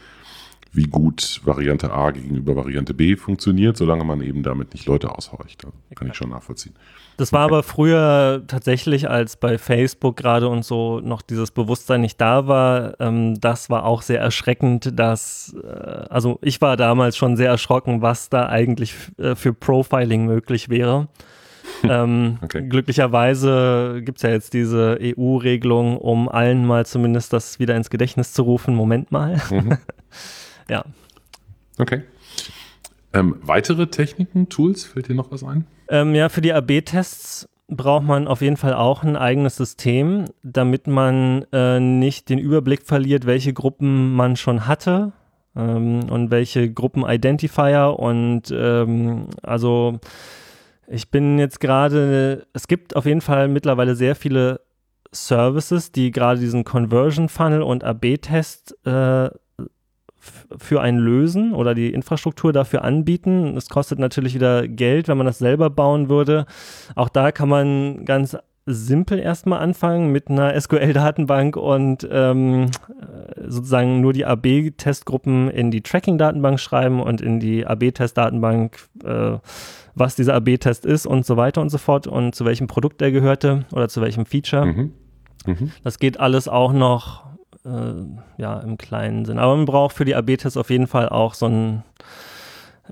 wie 0.77 0.85
gut 0.85 1.41
Variante 1.45 1.93
A 1.93 2.11
gegenüber 2.11 2.55
Variante 2.55 2.95
B 2.95 3.17
funktioniert, 3.17 3.77
solange 3.77 4.05
man 4.05 4.21
eben 4.21 4.43
damit 4.43 4.75
nicht 4.75 4.87
Leute 4.87 5.11
aushorcht. 5.11 5.65
Also 5.65 5.77
kann 5.95 6.09
ich 6.09 6.15
schon 6.15 6.31
nachvollziehen. 6.31 6.75
Das 7.17 7.33
war 7.33 7.47
okay. 7.47 7.55
aber 7.55 7.63
früher 7.63 8.43
tatsächlich, 8.47 9.09
als 9.09 9.37
bei 9.37 9.57
Facebook 9.57 10.17
gerade 10.19 10.49
und 10.49 10.65
so 10.65 11.01
noch 11.01 11.23
dieses 11.23 11.51
Bewusstsein 11.51 12.03
nicht 12.03 12.21
da 12.21 12.47
war, 12.47 13.01
ähm, 13.01 13.41
das 13.41 13.71
war 13.71 13.87
auch 13.87 14.03
sehr 14.03 14.21
erschreckend, 14.21 14.99
dass, 14.99 15.57
äh, 15.65 15.67
also 15.67 16.39
ich 16.43 16.61
war 16.61 16.77
damals 16.77 17.17
schon 17.17 17.37
sehr 17.37 17.49
erschrocken, 17.49 18.03
was 18.03 18.29
da 18.29 18.49
eigentlich 18.49 18.95
äh, 19.17 19.35
für 19.35 19.55
Profiling 19.55 20.27
möglich 20.27 20.69
wäre. 20.69 21.09
ähm, 21.83 22.39
okay. 22.43 22.67
Glücklicherweise 22.69 24.03
gibt 24.05 24.19
es 24.19 24.23
ja 24.23 24.31
jetzt 24.31 24.53
diese 24.53 24.99
EU-Regelung, 25.01 25.97
um 25.97 26.29
allen 26.29 26.67
mal 26.67 26.87
zumindest 26.87 27.33
das 27.33 27.59
wieder 27.59 27.77
ins 27.77 27.91
Gedächtnis 27.91 28.33
zu 28.33 28.43
rufen. 28.43 28.75
Moment 28.75 29.11
mal. 29.11 29.41
Mhm. 29.51 29.79
Ja. 30.69 30.85
Okay. 31.79 32.03
Ähm, 33.13 33.37
weitere 33.43 33.87
Techniken, 33.87 34.49
Tools, 34.49 34.85
fällt 34.85 35.09
dir 35.09 35.15
noch 35.15 35.31
was 35.31 35.43
ein? 35.43 35.67
Ähm, 35.89 36.15
ja, 36.15 36.29
für 36.29 36.41
die 36.41 36.53
AB-Tests 36.53 37.49
braucht 37.69 38.05
man 38.05 38.29
auf 38.29 38.43
jeden 38.43 38.57
Fall 38.57 38.75
auch 38.75 39.03
ein 39.03 39.17
eigenes 39.17 39.57
System, 39.57 40.27
damit 40.43 40.87
man 40.87 41.45
äh, 41.53 41.81
nicht 41.81 42.29
den 42.29 42.39
Überblick 42.39 42.83
verliert, 42.83 43.27
welche 43.27 43.53
Gruppen 43.53 44.15
man 44.15 44.37
schon 44.37 44.67
hatte 44.67 45.13
ähm, 45.57 46.09
und 46.11 46.31
welche 46.31 46.71
Gruppen-Identifier 46.71 47.97
und 47.99 48.53
ähm, 48.53 49.29
also 49.43 49.99
ich 50.89 51.11
bin 51.11 51.39
jetzt 51.39 51.59
gerade, 51.59 52.47
es 52.53 52.69
gibt 52.69 52.95
auf 52.95 53.07
jeden 53.07 53.21
Fall 53.21 53.49
mittlerweile 53.49 53.97
sehr 53.97 54.15
viele 54.15 54.61
Services, 55.13 55.91
die 55.91 56.13
gerade 56.13 56.39
diesen 56.39 56.63
Conversion 56.63 57.29
Funnel 57.29 57.63
und 57.63 57.83
AB-Test 57.83 58.77
äh, 58.87 59.31
für 60.59 60.81
einen 60.81 60.99
lösen 60.99 61.55
oder 61.55 61.75
die 61.75 61.93
Infrastruktur 61.93 62.53
dafür 62.53 62.85
anbieten. 62.85 63.57
Es 63.57 63.69
kostet 63.69 63.99
natürlich 63.99 64.35
wieder 64.35 64.67
Geld, 64.69 65.09
wenn 65.09 65.17
man 65.19 65.27
das 65.27 65.39
selber 65.39 65.71
bauen 65.71 66.09
würde. 66.09 66.47
Auch 66.95 67.09
da 67.09 67.33
kann 67.33 67.49
man 67.49 68.05
ganz 68.05 68.37
simpel 68.67 69.21
erstmal 69.21 69.61
anfangen 69.61 70.11
mit 70.11 70.29
einer 70.29 70.61
SQL-Datenbank 70.61 71.57
und 71.57 72.07
ähm, 72.11 72.67
sozusagen 73.47 74.01
nur 74.01 74.13
die 74.13 74.25
AB-Testgruppen 74.25 75.49
in 75.51 75.71
die 75.71 75.83
Tracking-Datenbank 75.83 76.59
schreiben 76.59 77.01
und 77.01 77.21
in 77.21 77.39
die 77.39 77.65
AB-Test-Datenbank, 77.65 78.89
äh, 79.05 79.39
was 79.95 80.17
dieser 80.17 80.35
AB-Test 80.35 80.85
ist 80.85 81.07
und 81.07 81.25
so 81.25 81.37
weiter 81.37 81.61
und 81.61 81.71
so 81.71 81.79
fort 81.79 82.09
und 82.09 82.35
zu 82.35 82.45
welchem 82.45 82.67
Produkt 82.67 83.01
er 83.03 83.13
gehörte 83.13 83.65
oder 83.71 83.89
zu 83.89 84.01
welchem 84.01 84.27
Feature. 84.27 84.67
Mhm. 84.67 84.93
Mhm. 85.47 85.71
Das 85.85 86.01
geht 86.01 86.19
alles 86.19 86.49
auch 86.49 86.73
noch 86.73 87.25
äh, 87.67 88.41
ja, 88.41 88.61
im 88.61 88.79
kleinen 88.79 89.25
Sinn. 89.25 89.39
Aber 89.39 89.57
man 89.57 89.67
braucht 89.67 89.97
für 89.97 90.05
die 90.05 90.15
AB-Tests 90.15 90.57
auf 90.57 90.71
jeden 90.71 90.87
Fall 90.87 91.09
auch 91.09 91.35
so 91.35 91.47
einen, 91.47 91.83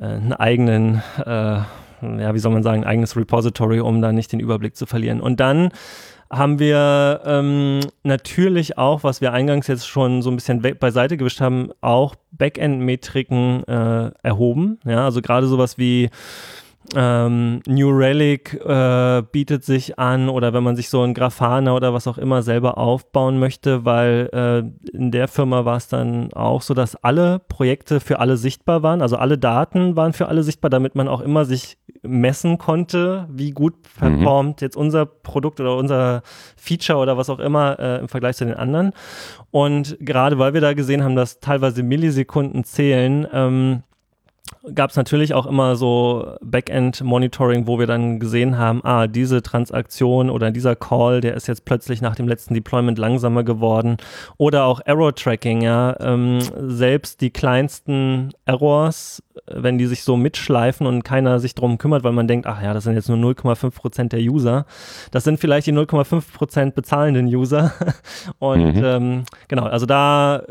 äh, 0.01 0.05
einen 0.05 0.33
eigenen, 0.33 1.03
äh, 1.25 1.61
ja, 2.03 2.35
wie 2.35 2.39
soll 2.39 2.53
man 2.53 2.63
sagen, 2.63 2.83
ein 2.83 2.89
eigenes 2.89 3.17
Repository, 3.17 3.81
um 3.81 4.03
da 4.03 4.13
nicht 4.13 4.33
den 4.33 4.41
Überblick 4.41 4.77
zu 4.77 4.87
verlieren. 4.87 5.21
Und 5.21 5.41
dann 5.41 5.71
haben 6.31 6.59
wir 6.59 7.21
ähm, 7.25 7.81
natürlich 8.03 8.77
auch, 8.77 9.05
was 9.05 9.21
wir 9.21 9.33
eingangs 9.33 9.67
jetzt 9.69 9.87
schon 9.87 10.23
so 10.23 10.31
ein 10.31 10.37
bisschen 10.37 10.61
beiseite 10.61 11.17
gewischt 11.17 11.41
haben, 11.41 11.71
auch 11.81 12.15
Backend-Metriken 12.33 13.65
äh, 13.65 14.11
erhoben. 14.23 14.79
Ja, 14.85 15.05
also 15.05 15.23
gerade 15.23 15.47
sowas 15.47 15.79
wie 15.79 16.11
ähm, 16.94 17.61
New 17.66 17.90
Relic 17.90 18.55
äh, 18.55 19.23
bietet 19.33 19.64
sich 19.64 19.99
an 19.99 20.29
oder 20.29 20.53
wenn 20.53 20.62
man 20.62 20.77
sich 20.77 20.90
so 20.90 21.03
ein 21.03 21.14
Grafana 21.14 21.75
oder 21.75 21.94
was 21.94 22.07
auch 22.07 22.18
immer 22.18 22.42
selber 22.42 22.77
aufbauen 22.79 23.38
möchte, 23.38 23.85
weil 23.85 24.29
äh, 24.33 24.97
in 24.97 25.11
der 25.11 25.29
Firma 25.29 25.64
war 25.64 25.77
es 25.77 25.88
dann 25.88 26.33
auch 26.35 26.62
so, 26.62 26.75
dass 26.75 26.97
alle 26.97 27.38
Projekte 27.38 28.01
für 28.01 28.20
alle 28.20 28.37
sichtbar 28.37 28.83
waren, 28.83 29.01
also 29.01 29.16
alle 29.16 29.38
Daten 29.38 29.97
waren 29.97 30.12
für 30.12 30.29
alle 30.29 30.42
sichtbar, 30.42 30.70
damit 30.70 30.94
man 30.94 31.09
auch 31.09 31.20
immer 31.20 31.44
sich 31.44 31.79
messen 32.03 32.59
konnte, 32.59 33.27
wie 33.31 33.53
gut 33.53 33.75
mhm. 33.75 33.99
performt 33.99 34.61
mhm. 34.61 34.64
jetzt 34.64 34.77
unser 34.77 35.07
Produkt 35.07 35.61
oder 35.61 35.77
unser 35.77 36.23
Feature 36.57 36.99
oder 36.99 37.16
was 37.16 37.31
auch 37.31 37.38
immer 37.38 37.79
äh, 37.79 37.99
im 38.01 38.09
Vergleich 38.09 38.37
zu 38.37 38.44
den 38.44 38.55
anderen. 38.55 38.92
Und 39.51 39.97
gerade 40.01 40.38
weil 40.38 40.53
wir 40.53 40.61
da 40.61 40.75
gesehen 40.75 41.03
haben, 41.03 41.16
dass 41.16 41.40
teilweise 41.40 41.83
Millisekunden 41.83 42.64
zählen, 42.64 43.27
ähm, 43.33 43.83
gab 44.75 44.91
es 44.91 44.97
natürlich 44.97 45.35
auch 45.35 45.47
immer 45.47 45.77
so 45.77 46.37
Backend-Monitoring, 46.43 47.67
wo 47.67 47.79
wir 47.79 47.87
dann 47.87 48.19
gesehen 48.19 48.59
haben, 48.59 48.83
ah, 48.85 49.07
diese 49.07 49.43
Transaktion 49.43 50.31
oder 50.31 50.51
dieser 50.51 50.77
Call, 50.77 51.21
der 51.21 51.35
ist 51.35 51.49
jetzt 51.49 51.65
plötzlich 51.65 52.01
nach 52.01 52.15
dem 52.15 52.29
letzten 52.29 52.55
Deployment 52.55 52.99
langsamer 52.99 53.43
geworden. 53.43 53.97
Oder 54.37 54.65
auch 54.65 54.81
Error-Tracking, 54.85 55.63
ja. 55.63 55.97
Ähm, 56.01 56.41
selbst 56.57 57.21
die 57.21 57.31
kleinsten 57.31 58.33
Errors, 58.45 59.23
wenn 59.47 59.79
die 59.79 59.87
sich 59.87 60.03
so 60.03 60.17
mitschleifen 60.17 60.87
und 60.87 61.05
keiner 61.05 61.41
sich 61.41 61.55
drum 61.55 61.79
kümmert, 61.79 62.05
weil 62.05 62.13
man 62.13 62.29
denkt, 62.29 62.47
ach 62.47 62.63
ja, 62.63 62.73
das 62.75 62.85
sind 62.85 62.95
jetzt 62.95 63.09
nur 63.09 63.19
0,5 63.19 63.71
Prozent 63.71 64.13
der 64.13 64.21
User. 64.21 64.67
Das 65.11 65.25
sind 65.25 65.41
vielleicht 65.41 65.67
die 65.67 65.73
0,5 65.73 66.33
Prozent 66.33 66.75
bezahlenden 66.75 67.27
User. 67.27 67.73
und 68.39 68.77
mhm. 68.77 68.85
ähm, 68.85 69.25
genau, 69.49 69.65
also 69.65 69.87
da 69.87 70.43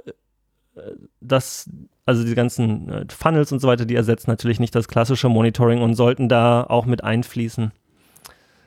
äh, 0.76 0.82
das 1.22 1.70
also 2.06 2.24
die 2.24 2.36
ganzen 2.36 2.90
äh, 2.90 3.06
Funnels 3.10 3.52
und 3.52 3.60
so 3.60 3.68
weiter, 3.68 3.86
die 3.86 3.96
ersetzen 3.96 4.30
natürlich 4.30 4.60
nicht 4.60 4.76
das 4.76 4.88
klassische 4.88 5.30
Monitoring 5.30 5.82
und 5.82 5.96
sollten 5.96 6.30
da 6.30 6.64
auch 6.64 6.86
mit 6.86 7.04
einfließen. 7.04 7.72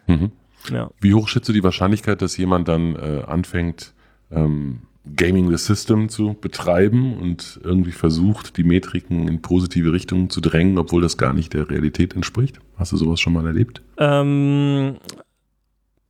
Mhm. 0.07 0.33
Ja. 0.71 0.91
Wie 1.01 1.15
hoch 1.15 1.29
schätzt 1.29 1.49
du 1.49 1.53
die 1.53 1.63
Wahrscheinlichkeit, 1.63 2.23
dass 2.23 2.37
jemand 2.37 2.69
dann 2.69 2.97
äh, 2.97 3.23
anfängt, 3.27 3.95
ähm, 4.31 4.81
Gaming 5.15 5.49
the 5.51 5.57
System 5.57 6.09
zu 6.09 6.35
betreiben 6.35 7.17
und 7.17 7.61
irgendwie 7.63 7.93
versucht, 7.93 8.57
die 8.57 8.65
Metriken 8.65 9.29
in 9.29 9.41
positive 9.41 9.93
Richtungen 9.93 10.31
zu 10.31 10.41
drängen, 10.41 10.79
obwohl 10.79 11.01
das 11.01 11.17
gar 11.17 11.33
nicht 11.33 11.55
der 11.55 11.71
Realität 11.71 12.17
entspricht? 12.17 12.59
Hast 12.77 12.91
du 12.91 12.97
sowas 12.97 13.21
schon 13.21 13.33
mal 13.33 13.47
erlebt? 13.47 13.83
Ähm, 13.99 14.97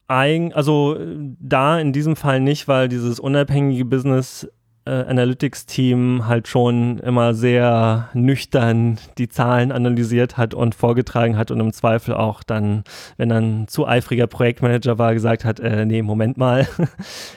also 0.09 0.99
da 1.41 1.79
in 1.79 1.93
diesem 1.93 2.17
Fall 2.17 2.41
nicht, 2.41 2.69
weil 2.69 2.89
dieses 2.89 3.21
unabhängige 3.21 3.85
Business 3.85 4.45
äh, 4.45 4.49
Analytics-Team 4.91 6.27
halt 6.27 6.49
schon 6.49 6.99
immer 6.99 7.35
sehr 7.35 8.09
nüchtern 8.15 8.99
die 9.19 9.29
Zahlen 9.29 9.73
analysiert 9.73 10.37
hat 10.37 10.55
und 10.55 10.75
vorgetragen 10.75 11.37
hat 11.37 11.51
und 11.51 11.61
im 11.61 11.73
Zweifel 11.73 12.15
auch 12.15 12.43
dann, 12.43 12.85
wenn 13.17 13.29
dann 13.29 13.69
zu 13.69 13.87
eifriger 13.87 14.27
Projektmanager 14.27 14.99
war, 14.99 15.15
gesagt 15.15 15.45
hat, 15.45 15.61
äh, 15.61 15.85
nee, 15.85 16.03
Moment 16.03 16.37
mal. 16.37 16.67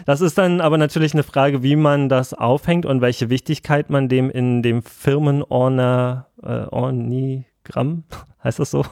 Das 0.05 0.21
ist 0.21 0.37
dann 0.37 0.61
aber 0.61 0.77
natürlich 0.77 1.13
eine 1.13 1.23
Frage, 1.23 1.61
wie 1.61 1.75
man 1.75 2.09
das 2.09 2.33
aufhängt 2.33 2.85
und 2.85 3.01
welche 3.01 3.29
Wichtigkeit 3.29 3.89
man 3.89 4.09
dem 4.09 4.29
in 4.29 4.63
dem 4.63 4.81
Firmenordner, 4.81 6.27
äh, 6.41 6.65
Orni, 6.71 7.45
Gramm, 7.63 8.03
heißt 8.43 8.59
das 8.59 8.71
so, 8.71 8.85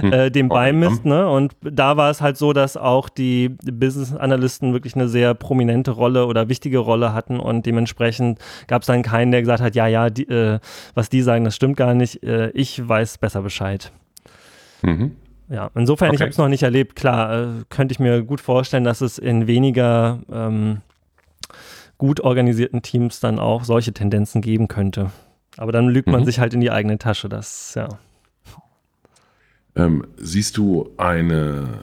hm. 0.00 0.12
äh, 0.12 0.30
dem 0.30 0.48
beimisst. 0.48 1.04
Ne? 1.04 1.28
Und 1.28 1.54
da 1.60 1.96
war 1.96 2.10
es 2.10 2.20
halt 2.20 2.36
so, 2.36 2.52
dass 2.52 2.76
auch 2.76 3.08
die 3.08 3.48
Business-Analysten 3.48 4.72
wirklich 4.72 4.94
eine 4.94 5.08
sehr 5.08 5.34
prominente 5.34 5.90
Rolle 5.90 6.26
oder 6.26 6.48
wichtige 6.48 6.78
Rolle 6.78 7.12
hatten 7.12 7.40
und 7.40 7.66
dementsprechend 7.66 8.38
gab 8.68 8.82
es 8.82 8.86
dann 8.86 9.02
keinen, 9.02 9.32
der 9.32 9.40
gesagt 9.40 9.62
hat, 9.62 9.74
ja, 9.74 9.86
ja, 9.86 10.10
die, 10.10 10.28
äh, 10.28 10.60
was 10.94 11.08
die 11.08 11.22
sagen, 11.22 11.44
das 11.44 11.56
stimmt 11.56 11.76
gar 11.76 11.94
nicht, 11.94 12.22
äh, 12.22 12.50
ich 12.50 12.86
weiß 12.86 13.18
besser 13.18 13.42
Bescheid. 13.42 13.92
Mhm. 14.82 15.16
Ja, 15.48 15.70
insofern, 15.74 16.08
okay. 16.08 16.16
ich 16.16 16.20
habe 16.22 16.30
es 16.30 16.38
noch 16.38 16.48
nicht 16.48 16.62
erlebt. 16.62 16.96
Klar, 16.96 17.42
äh, 17.42 17.46
könnte 17.68 17.92
ich 17.92 17.98
mir 17.98 18.22
gut 18.22 18.40
vorstellen, 18.40 18.84
dass 18.84 19.00
es 19.00 19.18
in 19.18 19.46
weniger 19.46 20.20
ähm, 20.32 20.80
gut 21.98 22.20
organisierten 22.20 22.82
Teams 22.82 23.20
dann 23.20 23.38
auch 23.38 23.64
solche 23.64 23.92
Tendenzen 23.92 24.40
geben 24.40 24.68
könnte. 24.68 25.10
Aber 25.58 25.70
dann 25.70 25.88
lügt 25.88 26.08
man 26.08 26.20
mhm. 26.20 26.24
sich 26.24 26.38
halt 26.38 26.54
in 26.54 26.60
die 26.60 26.70
eigene 26.70 26.98
Tasche. 26.98 27.28
Das, 27.28 27.74
ja. 27.74 27.88
Ähm, 29.74 30.04
siehst 30.16 30.56
du 30.56 30.90
eine, 30.96 31.80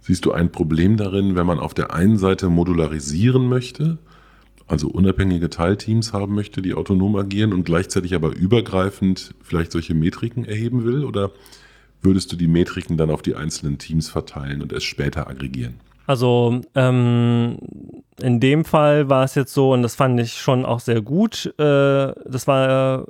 siehst 0.00 0.24
du 0.24 0.32
ein 0.32 0.52
Problem 0.52 0.96
darin, 0.96 1.34
wenn 1.34 1.46
man 1.46 1.58
auf 1.58 1.74
der 1.74 1.94
einen 1.94 2.18
Seite 2.18 2.48
modularisieren 2.48 3.48
möchte, 3.48 3.98
also 4.66 4.88
unabhängige 4.88 5.50
Teilteams 5.50 6.12
haben 6.12 6.34
möchte, 6.34 6.62
die 6.62 6.74
autonom 6.74 7.16
agieren 7.16 7.52
und 7.52 7.64
gleichzeitig 7.64 8.14
aber 8.14 8.34
übergreifend 8.34 9.34
vielleicht 9.42 9.72
solche 9.72 9.94
Metriken 9.94 10.44
erheben 10.44 10.84
will? 10.84 11.04
Oder 11.04 11.32
würdest 12.00 12.32
du 12.32 12.36
die 12.36 12.48
Metriken 12.48 12.96
dann 12.96 13.10
auf 13.10 13.22
die 13.22 13.34
einzelnen 13.34 13.78
Teams 13.78 14.08
verteilen 14.08 14.62
und 14.62 14.72
es 14.72 14.84
später 14.84 15.28
aggregieren? 15.28 15.80
Also 16.06 16.60
ähm, 16.74 17.58
in 18.20 18.40
dem 18.40 18.64
Fall 18.64 19.08
war 19.08 19.24
es 19.24 19.34
jetzt 19.34 19.54
so, 19.54 19.72
und 19.72 19.82
das 19.82 19.94
fand 19.94 20.20
ich 20.20 20.34
schon 20.34 20.64
auch 20.66 20.80
sehr 20.80 21.00
gut, 21.00 21.46
äh, 21.58 22.12
das 22.26 22.46
war, 22.46 23.06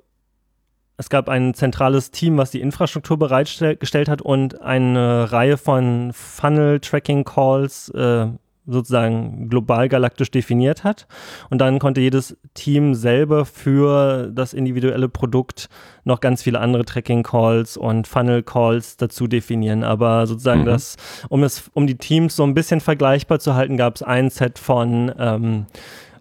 es 0.96 1.08
gab 1.08 1.28
ein 1.28 1.54
zentrales 1.54 2.10
Team, 2.10 2.36
was 2.38 2.50
die 2.50 2.60
Infrastruktur 2.60 3.18
bereitgestellt 3.18 4.08
hat 4.08 4.22
und 4.22 4.60
eine 4.60 5.32
Reihe 5.32 5.56
von 5.56 6.12
Funnel-Tracking-Calls 6.12 7.88
äh, 7.90 8.26
sozusagen 8.66 9.48
global 9.48 9.88
galaktisch 9.88 10.30
definiert 10.30 10.84
hat. 10.84 11.06
Und 11.50 11.58
dann 11.58 11.78
konnte 11.78 12.00
jedes 12.00 12.36
Team 12.54 12.94
selber 12.94 13.44
für 13.44 14.30
das 14.32 14.54
individuelle 14.54 15.08
Produkt 15.08 15.68
noch 16.04 16.20
ganz 16.20 16.42
viele 16.42 16.60
andere 16.60 16.84
Tracking-Calls 16.84 17.76
und 17.76 18.06
Funnel-Calls 18.06 18.96
dazu 18.96 19.26
definieren. 19.26 19.84
Aber 19.84 20.26
sozusagen 20.26 20.62
mhm. 20.62 20.66
das, 20.66 20.96
um 21.28 21.42
es, 21.42 21.70
um 21.74 21.86
die 21.86 21.98
Teams 21.98 22.36
so 22.36 22.44
ein 22.44 22.54
bisschen 22.54 22.80
vergleichbar 22.80 23.38
zu 23.38 23.54
halten, 23.54 23.76
gab 23.76 23.96
es 23.96 24.02
ein 24.02 24.30
Set 24.30 24.58
von 24.58 25.12
ähm, 25.18 25.66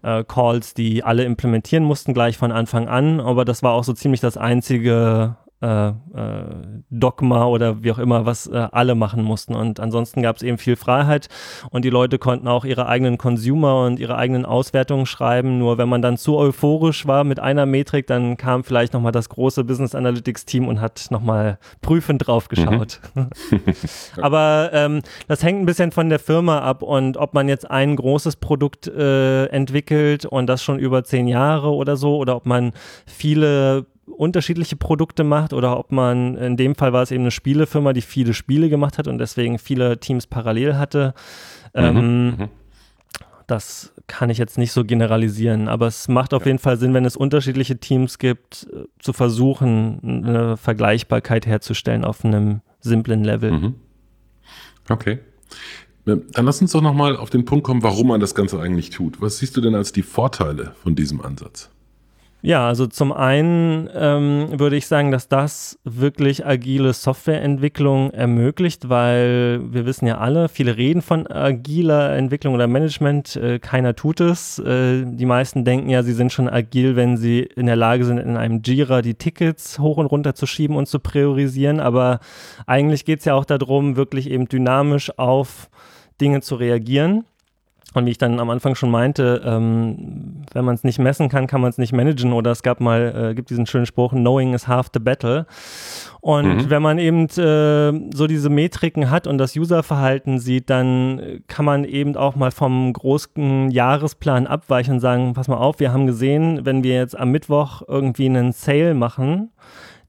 äh, 0.04 0.24
Calls, 0.24 0.74
die 0.74 1.04
alle 1.04 1.24
implementieren 1.24 1.84
mussten, 1.84 2.13
gleich 2.13 2.38
von 2.38 2.52
Anfang 2.52 2.88
an. 2.88 3.20
Aber 3.20 3.46
das 3.46 3.63
war 3.63 3.74
auch 3.74 3.84
so 3.84 3.94
ziemlich 3.94 4.22
das 4.22 4.38
einzige 4.38 5.36
äh, 5.63 5.88
äh, 5.88 5.93
Dogma 6.89 7.45
oder 7.45 7.84
wie 7.84 7.91
auch 7.91 7.97
immer, 7.97 8.26
was 8.26 8.47
äh, 8.47 8.67
alle 8.71 8.95
machen 8.95 9.23
mussten. 9.23 9.56
Und 9.56 9.80
ansonsten 9.80 10.21
gab 10.21 10.36
es 10.36 10.43
eben 10.43 10.58
viel 10.58 10.76
Freiheit 10.76 11.30
und 11.71 11.86
die 11.86 11.89
Leute 11.89 12.19
konnten 12.19 12.49
auch 12.49 12.65
ihre 12.65 12.88
eigenen 12.88 13.17
Consumer 13.17 13.86
und 13.86 13.97
ihre 13.99 14.17
eigenen 14.17 14.45
Auswertungen 14.45 15.06
schreiben. 15.06 15.60
Nur 15.60 15.78
wenn 15.78 15.88
man 15.88 16.02
dann 16.02 16.17
zu 16.17 16.36
euphorisch 16.38 17.08
war 17.08 17.23
mit 17.23 17.39
einer 17.39 17.65
Metrik, 17.65 18.08
dann 18.08 18.36
kam 18.36 18.65
vielleicht 18.65 18.91
nochmal 18.93 19.13
das 19.13 19.30
große 19.30 19.63
Business 19.63 19.95
Analytics 19.95 20.45
Team 20.45 20.67
und 20.67 20.82
hat 20.82 21.08
nochmal 21.12 21.58
prüfend 21.82 22.28
drauf 22.28 22.49
geschaut. 22.49 22.99
Mhm. 23.15 23.30
Aber 24.21 24.69
ähm, 24.73 25.02
das 25.30 25.43
hängt 25.43 25.62
ein 25.62 25.65
bisschen 25.65 25.91
von 25.91 26.10
der 26.10 26.19
Firma 26.19 26.60
ab 26.60 26.84
und 26.84 27.15
ob 27.15 27.34
man 27.34 27.47
jetzt 27.47 27.71
ein 27.71 27.95
großes 27.95 28.36
Produkt 28.36 28.88
äh, 28.88 29.45
entwickelt 29.45 30.26
und 30.26 30.47
das 30.47 30.62
schon 30.62 30.78
über 30.78 31.06
zehn 31.06 31.28
Jahre 31.30 31.71
oder 31.71 31.95
so 31.95 32.17
oder 32.17 32.36
ob 32.36 32.45
man 32.45 32.73
viele 33.06 33.86
unterschiedliche 34.06 34.76
Produkte 34.76 35.24
macht 35.24 35.54
oder 35.54 35.78
ob 35.78 35.92
man, 35.92 36.36
in 36.36 36.58
dem 36.58 36.76
Fall 36.76 36.94
war 36.94 37.04
es 37.04 37.12
eben 37.12 37.24
eine 37.24 37.32
Spielefirma, 37.32 37.94
die 37.94 38.02
viele 38.02 38.34
Spiele 38.34 38.70
gemacht 38.70 38.98
hat 38.98 39.08
und 39.08 39.18
deswegen 39.18 39.60
viele 39.60 40.00
Teams 40.00 40.28
parallel 40.28 40.76
hatte. 40.76 41.13
Mhm. 41.74 41.82
Ähm, 41.82 42.26
mhm. 42.26 42.50
Das 43.48 43.94
kann 44.08 44.30
ich 44.30 44.38
jetzt 44.38 44.58
nicht 44.58 44.72
so 44.72 44.86
generalisieren, 44.86 45.68
aber 45.68 45.88
es 45.88 46.08
macht 46.08 46.34
auf 46.34 46.44
ja. 46.44 46.48
jeden 46.48 46.60
Fall 46.60 46.78
Sinn, 46.78 46.94
wenn 46.94 47.06
es 47.06 47.18
unterschiedliche 47.18 47.78
Teams 47.78 48.18
gibt, 48.18 48.68
äh, 48.72 48.86
zu 49.00 49.13
versuchen, 49.13 50.00
eine 50.02 50.58
Vergleichbarkeit 50.58 51.46
herzustellen 51.46 52.06
auf 52.06 52.24
einem 52.24 52.62
simplen 52.80 53.24
Level. 53.24 53.52
Mhm. 53.52 53.76
Okay. 54.89 55.20
Ähm, 56.06 56.24
dann 56.32 56.46
lass 56.46 56.62
uns 56.62 56.72
doch 56.72 56.82
nochmal 56.82 57.16
auf 57.16 57.30
den 57.30 57.46
Punkt 57.46 57.66
kommen, 57.66 57.84
warum 57.84 58.08
man 58.08 58.20
das 58.20 58.36
Ganze 58.36 58.60
eigentlich 58.60 58.89
tut. 58.89 59.22
Was 59.22 59.38
siehst 59.38 59.56
du 59.56 59.62
denn 59.62 59.76
als 59.76 59.92
die 59.92 60.04
Vorteile 60.04 60.74
von 60.82 60.96
diesem 60.96 61.22
Ansatz? 61.22 61.70
Ja, 62.45 62.67
also 62.67 62.88
zum 62.88 63.13
einen 63.13 63.89
ähm, 63.95 64.60
würde 64.60 64.75
ich 64.75 64.88
sagen, 64.88 65.12
dass 65.12 65.29
das 65.29 65.79
wirklich 65.86 66.45
agile 66.45 66.91
Softwareentwicklung 66.91 68.12
ermöglicht, 68.12 68.89
weil 68.89 69.62
wir 69.71 69.86
wissen 69.86 70.08
ja 70.08 70.17
alle, 70.17 70.49
viele 70.49 70.75
reden 70.75 71.01
von 71.01 71.25
agiler 71.25 72.13
Entwicklung 72.17 72.53
oder 72.53 72.67
Management, 72.67 73.38
äh, 73.38 73.60
keiner 73.60 73.95
tut 73.95 74.19
es. 74.19 74.60
Äh, 74.60 75.06
die 75.06 75.25
meisten 75.25 75.63
denken 75.63 75.88
ja, 75.88 76.03
sie 76.03 76.12
sind 76.12 76.34
schon 76.34 76.49
agil, 76.49 76.97
wenn 76.97 77.15
sie 77.15 77.43
in 77.43 77.67
der 77.67 77.77
Lage 77.77 78.03
sind, 78.03 78.17
in 78.17 78.36
einem 78.36 78.62
Jira 78.62 79.01
die 79.01 79.15
Tickets 79.15 79.79
hoch 79.79 79.95
und 79.95 80.08
runter 80.08 80.36
zu 80.36 80.45
schieben 80.45 80.75
und 80.75 80.89
zu 80.89 80.99
priorisieren, 80.99 81.79
aber 81.79 82.19
eigentlich 82.67 83.06
geht 83.06 83.19
es 83.19 83.25
ja 83.25 83.36
auch 83.36 83.45
darum, 83.45 83.95
wirklich 83.95 84.29
eben 84.29 84.49
dynamisch 84.49 85.17
auf 85.17 85.69
Dinge 86.19 86.41
zu 86.41 86.56
reagieren. 86.56 87.23
Und 87.93 88.06
wie 88.06 88.12
ich 88.12 88.17
dann 88.17 88.39
am 88.39 88.49
Anfang 88.49 88.75
schon 88.75 88.89
meinte, 88.91 89.41
ähm, 89.45 90.43
wenn 90.53 90.65
man 90.65 90.75
es 90.75 90.84
nicht 90.84 90.99
messen 90.99 91.29
kann, 91.29 91.47
kann 91.47 91.62
man 91.62 91.69
es 91.69 91.77
nicht 91.77 91.93
managen. 91.93 92.34
Oder 92.34 92.51
es 92.51 92.63
gab 92.63 92.79
mal, 92.79 93.32
äh, 93.32 93.36
gibt 93.36 93.49
diesen 93.49 93.65
schönen 93.65 93.86
Spruch, 93.86 94.12
Knowing 94.12 94.53
is 94.53 94.67
half 94.67 94.88
the 94.93 94.99
battle. 94.99 95.45
Und 96.21 96.56
mhm. 96.56 96.69
wenn 96.69 96.82
man 96.82 96.99
eben 96.99 97.25
äh, 97.25 98.15
so 98.15 98.27
diese 98.27 98.49
Metriken 98.49 99.10
hat 99.10 99.27
und 99.27 99.38
das 99.38 99.56
Userverhalten 99.56 100.39
sieht, 100.39 100.69
dann 100.69 101.41
kann 101.47 101.65
man 101.65 101.84
eben 101.84 102.15
auch 102.15 102.36
mal 102.36 102.51
vom 102.51 102.93
großen 102.93 103.69
Jahresplan 103.71 104.47
abweichen 104.47 104.95
und 104.95 104.99
sagen, 104.99 105.34
pass 105.34 105.47
mal 105.47 105.58
auf, 105.58 105.79
wir 105.79 105.91
haben 105.91 106.08
gesehen, 106.08 106.62
wenn 106.63 106.84
wir 106.84 106.95
jetzt 106.95 107.17
am 107.17 107.32
Mittwoch 107.32 107.82
irgendwie 107.88 108.25
einen 108.25 108.53
Sale 108.53 108.93
machen, 108.93 109.51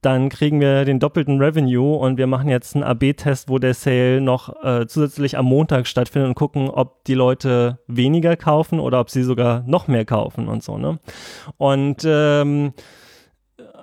dann 0.04 0.28
kriegen 0.28 0.60
wir 0.60 0.84
den 0.84 1.00
doppelten 1.00 1.38
Revenue 1.40 1.96
und 1.96 2.18
wir 2.18 2.26
machen 2.26 2.48
jetzt 2.48 2.74
einen 2.74 2.84
AB-Test, 2.84 3.48
wo 3.48 3.58
der 3.58 3.74
Sale 3.74 4.20
noch 4.20 4.62
äh, 4.62 4.86
zusätzlich 4.86 5.38
am 5.38 5.46
Montag 5.46 5.86
stattfindet 5.86 6.28
und 6.28 6.34
gucken, 6.34 6.68
ob 6.68 7.04
die 7.04 7.14
Leute 7.14 7.78
weniger 7.86 8.36
kaufen 8.36 8.80
oder 8.80 9.00
ob 9.00 9.10
sie 9.10 9.22
sogar 9.22 9.62
noch 9.66 9.88
mehr 9.88 10.04
kaufen 10.04 10.48
und 10.48 10.62
so, 10.62 10.78
ne? 10.78 10.98
Und 11.56 12.02
ähm, 12.04 12.72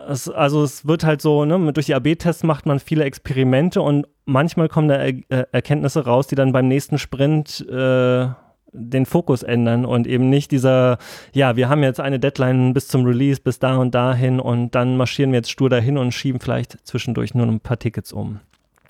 es, 0.08 0.30
also 0.30 0.64
es 0.64 0.88
wird 0.88 1.04
halt 1.04 1.22
so, 1.22 1.46
ne, 1.46 1.74
durch 1.74 1.88
die 1.88 1.96
AB-Tests 1.96 2.44
macht 2.44 2.66
man 2.66 2.80
viele 2.80 3.04
Experimente 3.04 3.82
und 3.82 4.08
manchmal 4.26 4.68
kommen 4.68 4.88
da 4.88 4.96
er 4.96 5.14
äh, 5.30 5.46
Erkenntnisse 5.52 6.06
raus, 6.06 6.28
die 6.28 6.36
dann 6.36 6.52
beim 6.52 6.68
nächsten 6.68 6.98
Sprint 6.98 7.66
äh, 7.70 8.28
den 8.74 9.06
Fokus 9.06 9.44
ändern 9.44 9.86
und 9.86 10.08
eben 10.08 10.30
nicht 10.30 10.52
dieser, 10.52 10.98
ja, 11.34 11.56
wir 11.56 11.70
haben 11.70 11.84
jetzt 11.84 12.00
eine 12.00 12.20
Deadline 12.20 12.74
bis 12.74 12.88
zum 12.88 13.06
Release, 13.06 13.42
bis 13.42 13.60
da 13.60 13.78
und 13.78 13.94
dahin 13.94 14.40
und 14.40 14.76
dann 14.76 14.98
marschieren 14.98 15.32
wir 15.32 15.40
jetzt 15.40 15.52
stur 15.52 15.70
dahin 15.70 15.98
und 15.98 16.14
schieben 16.14 16.40
vielleicht 16.40 16.78
zwischendurch 16.88 17.34
nur 17.34 17.48
ein 17.48 17.60
paar 17.60 17.80
Tickets 17.80 18.14
um. 18.14 18.40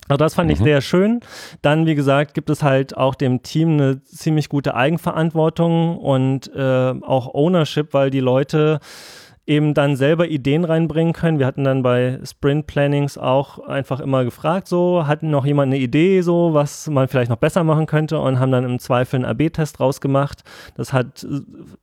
Also 0.08 0.18
das 0.18 0.34
fand 0.34 0.48
mhm. 0.48 0.52
ich 0.54 0.58
sehr 0.58 0.80
schön. 0.80 1.20
Dann, 1.62 1.86
wie 1.86 1.94
gesagt, 1.94 2.34
gibt 2.34 2.50
es 2.50 2.62
halt 2.62 2.96
auch 2.96 3.14
dem 3.14 3.42
Team 3.42 3.72
eine 3.72 4.02
ziemlich 4.02 4.48
gute 4.48 4.74
Eigenverantwortung 4.74 5.96
und 5.96 6.52
äh, 6.54 6.94
auch 7.02 7.32
Ownership, 7.34 7.94
weil 7.94 8.10
die 8.10 8.20
Leute 8.20 8.80
eben 9.46 9.74
dann 9.74 9.96
selber 9.96 10.28
Ideen 10.28 10.64
reinbringen 10.64 11.12
können. 11.12 11.38
Wir 11.38 11.46
hatten 11.46 11.64
dann 11.64 11.82
bei 11.82 12.20
Sprint 12.24 12.66
Plannings 12.66 13.18
auch 13.18 13.58
einfach 13.58 14.00
immer 14.00 14.24
gefragt, 14.24 14.68
so, 14.68 15.06
hatten 15.06 15.30
noch 15.30 15.44
jemand 15.44 15.72
eine 15.72 15.82
Idee, 15.82 16.20
so, 16.20 16.54
was 16.54 16.88
man 16.88 17.08
vielleicht 17.08 17.30
noch 17.30 17.38
besser 17.38 17.64
machen 17.64 17.86
könnte 17.86 18.20
und 18.20 18.38
haben 18.38 18.52
dann 18.52 18.64
im 18.64 18.78
Zweifel 18.78 19.16
einen 19.16 19.24
AB-Test 19.24 19.80
rausgemacht. 19.80 20.44
Das 20.76 20.92
hat 20.92 21.26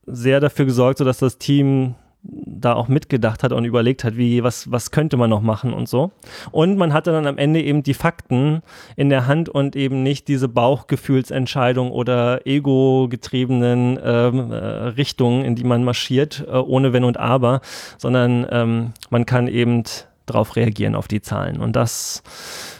sehr 0.05 0.39
dafür 0.39 0.65
gesorgt, 0.65 0.99
so 0.99 1.05
dass 1.05 1.17
das 1.17 1.37
Team 1.37 1.95
da 2.21 2.73
auch 2.73 2.89
mitgedacht 2.89 3.43
hat 3.43 3.53
und 3.53 3.63
überlegt 3.63 4.03
hat, 4.03 4.17
wie, 4.17 4.43
was, 4.43 4.69
was 4.69 4.91
könnte 4.91 5.15
man 5.15 5.29
noch 5.29 5.41
machen 5.41 5.73
und 5.73 5.87
so. 5.87 6.11
Und 6.51 6.77
man 6.77 6.91
hatte 6.91 7.11
dann 7.11 7.25
am 7.25 7.37
Ende 7.37 7.61
eben 7.61 7.81
die 7.81 7.93
Fakten 7.93 8.61
in 8.97 9.09
der 9.09 9.25
Hand 9.25 9.47
und 9.47 9.75
eben 9.75 10.03
nicht 10.03 10.27
diese 10.27 10.49
Bauchgefühlsentscheidung 10.49 11.91
oder 11.91 12.45
ego-getriebenen 12.45 13.99
ähm, 14.03 14.51
äh, 14.51 14.55
Richtungen, 14.55 15.45
in 15.45 15.55
die 15.55 15.63
man 15.63 15.85
marschiert, 15.85 16.45
äh, 16.45 16.51
ohne 16.51 16.91
Wenn 16.91 17.05
und 17.05 17.17
Aber, 17.17 17.61
sondern 17.97 18.45
ähm, 18.51 18.93
man 19.09 19.25
kann 19.25 19.47
eben 19.47 19.83
darauf 20.25 20.57
reagieren 20.57 20.95
auf 20.95 21.07
die 21.07 21.21
Zahlen. 21.21 21.61
Und 21.61 21.77
das 21.77 22.21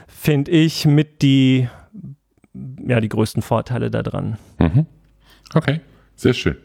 finde 0.07 0.51
ich 0.51 0.85
mit 0.85 1.21
die, 1.21 1.69
ja, 2.85 2.99
die 2.99 3.09
größten 3.09 3.41
Vorteile 3.41 3.89
daran. 3.89 4.37
Mhm. 4.59 4.85
Okay, 5.53 5.79
sehr 6.15 6.33
schön. 6.33 6.57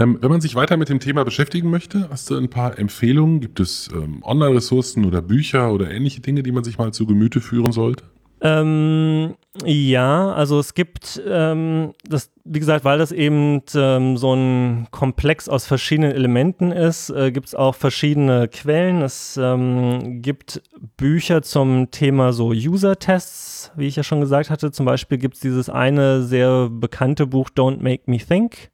Ähm, 0.00 0.16
wenn 0.20 0.30
man 0.30 0.40
sich 0.40 0.54
weiter 0.54 0.78
mit 0.78 0.88
dem 0.88 0.98
Thema 0.98 1.24
beschäftigen 1.24 1.68
möchte, 1.68 2.08
hast 2.08 2.30
du 2.30 2.36
ein 2.36 2.48
paar 2.48 2.78
Empfehlungen? 2.78 3.40
Gibt 3.40 3.60
es 3.60 3.90
ähm, 3.92 4.22
Online-Ressourcen 4.24 5.04
oder 5.04 5.20
Bücher 5.20 5.72
oder 5.72 5.90
ähnliche 5.90 6.22
Dinge, 6.22 6.42
die 6.42 6.52
man 6.52 6.64
sich 6.64 6.78
mal 6.78 6.92
zu 6.92 7.06
Gemüte 7.06 7.42
führen 7.42 7.72
sollte? 7.72 8.04
Ähm, 8.42 9.34
ja, 9.66 10.32
also 10.32 10.58
es 10.58 10.72
gibt, 10.72 11.20
ähm, 11.28 11.92
das, 12.08 12.30
wie 12.44 12.58
gesagt, 12.58 12.86
weil 12.86 12.96
das 12.96 13.12
eben 13.12 13.60
ähm, 13.74 14.16
so 14.16 14.32
ein 14.32 14.88
Komplex 14.90 15.50
aus 15.50 15.66
verschiedenen 15.66 16.12
Elementen 16.12 16.72
ist, 16.72 17.10
äh, 17.10 17.32
gibt 17.32 17.48
es 17.48 17.54
auch 17.54 17.74
verschiedene 17.74 18.48
Quellen. 18.48 19.02
Es 19.02 19.36
ähm, 19.36 20.22
gibt 20.22 20.62
Bücher 20.96 21.42
zum 21.42 21.90
Thema 21.90 22.32
so 22.32 22.48
User-Tests, 22.48 23.72
wie 23.76 23.88
ich 23.88 23.96
ja 23.96 24.02
schon 24.02 24.22
gesagt 24.22 24.48
hatte. 24.48 24.72
Zum 24.72 24.86
Beispiel 24.86 25.18
gibt 25.18 25.34
es 25.34 25.40
dieses 25.40 25.68
eine 25.68 26.22
sehr 26.22 26.70
bekannte 26.70 27.26
Buch 27.26 27.50
Don't 27.50 27.82
Make 27.82 28.04
Me 28.06 28.16
Think 28.16 28.70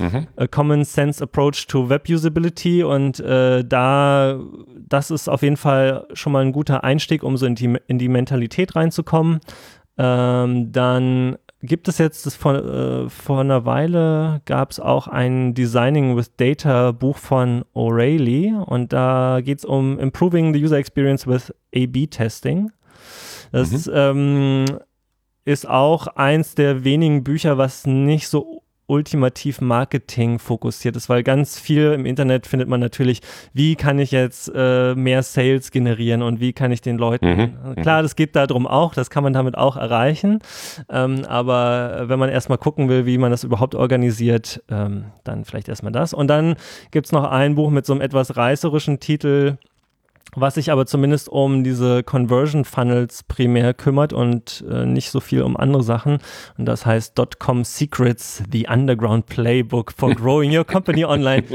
mhm. 0.00 0.26
A 0.36 0.46
Common 0.46 0.84
Sense 0.84 1.22
Approach 1.22 1.66
to 1.66 1.88
Web 1.88 2.08
Usability 2.08 2.82
und 2.82 3.20
äh, 3.20 3.64
da, 3.64 4.38
das 4.76 5.10
ist 5.10 5.28
auf 5.28 5.42
jeden 5.42 5.56
Fall 5.56 6.06
schon 6.12 6.32
mal 6.32 6.44
ein 6.44 6.52
guter 6.52 6.84
Einstieg, 6.84 7.22
um 7.22 7.36
so 7.36 7.46
in 7.46 7.54
die, 7.54 7.76
in 7.86 7.98
die 7.98 8.08
Mentalität 8.08 8.76
reinzukommen. 8.76 9.40
Ähm, 9.96 10.70
dann 10.72 11.36
gibt 11.62 11.88
es 11.88 11.98
jetzt, 11.98 12.24
das 12.26 12.36
vor, 12.36 12.54
äh, 12.54 13.08
vor 13.08 13.40
einer 13.40 13.64
Weile 13.64 14.42
gab 14.44 14.70
es 14.70 14.78
auch 14.78 15.08
ein 15.08 15.54
Designing 15.54 16.16
with 16.16 16.36
Data 16.36 16.92
Buch 16.92 17.16
von 17.16 17.64
O'Reilly 17.74 18.54
und 18.54 18.92
da 18.92 19.40
geht 19.42 19.58
es 19.58 19.64
um 19.64 19.98
Improving 19.98 20.54
the 20.54 20.62
User 20.62 20.78
Experience 20.78 21.26
with 21.26 21.52
A-B-Testing. 21.74 22.70
Das 23.50 23.86
mhm. 23.86 23.92
ähm, 23.94 24.64
ist 25.44 25.68
auch 25.68 26.06
eins 26.08 26.54
der 26.54 26.84
wenigen 26.84 27.24
Bücher, 27.24 27.58
was 27.58 27.86
nicht 27.86 28.28
so 28.28 28.57
ultimativ 28.88 29.60
Marketing 29.60 30.38
fokussiert 30.38 30.96
ist, 30.96 31.08
weil 31.08 31.22
ganz 31.22 31.60
viel 31.60 31.92
im 31.92 32.06
Internet 32.06 32.46
findet 32.46 32.68
man 32.68 32.80
natürlich, 32.80 33.20
wie 33.52 33.76
kann 33.76 33.98
ich 33.98 34.10
jetzt 34.10 34.50
äh, 34.54 34.94
mehr 34.94 35.22
Sales 35.22 35.70
generieren 35.70 36.22
und 36.22 36.40
wie 36.40 36.52
kann 36.52 36.72
ich 36.72 36.80
den 36.80 36.98
Leuten, 36.98 37.26
mhm. 37.26 37.70
mhm. 37.70 37.82
klar, 37.82 38.02
das 38.02 38.16
geht 38.16 38.34
darum 38.34 38.66
auch, 38.66 38.94
das 38.94 39.10
kann 39.10 39.22
man 39.22 39.32
damit 39.32 39.56
auch 39.56 39.76
erreichen, 39.76 40.40
ähm, 40.90 41.24
aber 41.28 42.08
wenn 42.08 42.18
man 42.18 42.30
erstmal 42.30 42.58
gucken 42.58 42.88
will, 42.88 43.06
wie 43.06 43.18
man 43.18 43.30
das 43.30 43.44
überhaupt 43.44 43.74
organisiert, 43.74 44.62
ähm, 44.70 45.04
dann 45.22 45.44
vielleicht 45.44 45.68
erstmal 45.68 45.92
das. 45.92 46.14
Und 46.14 46.28
dann 46.28 46.56
gibt 46.90 47.06
es 47.06 47.12
noch 47.12 47.24
ein 47.24 47.54
Buch 47.54 47.70
mit 47.70 47.84
so 47.84 47.92
einem 47.92 48.00
etwas 48.00 48.36
reißerischen 48.36 49.00
Titel, 49.00 49.58
was 50.34 50.54
sich 50.54 50.70
aber 50.70 50.86
zumindest 50.86 51.28
um 51.28 51.64
diese 51.64 52.02
Conversion 52.02 52.64
Funnels 52.64 53.22
primär 53.22 53.74
kümmert 53.74 54.12
und 54.12 54.64
äh, 54.70 54.86
nicht 54.86 55.10
so 55.10 55.20
viel 55.20 55.42
um 55.42 55.56
andere 55.56 55.82
Sachen. 55.82 56.18
Und 56.56 56.66
das 56.66 56.86
heißt 56.86 57.18
Dotcom 57.18 57.64
Secrets, 57.64 58.42
the 58.50 58.66
Underground 58.68 59.26
Playbook 59.26 59.92
for 59.92 60.14
Growing 60.14 60.56
Your 60.56 60.64
Company 60.64 61.04
Online. 61.04 61.44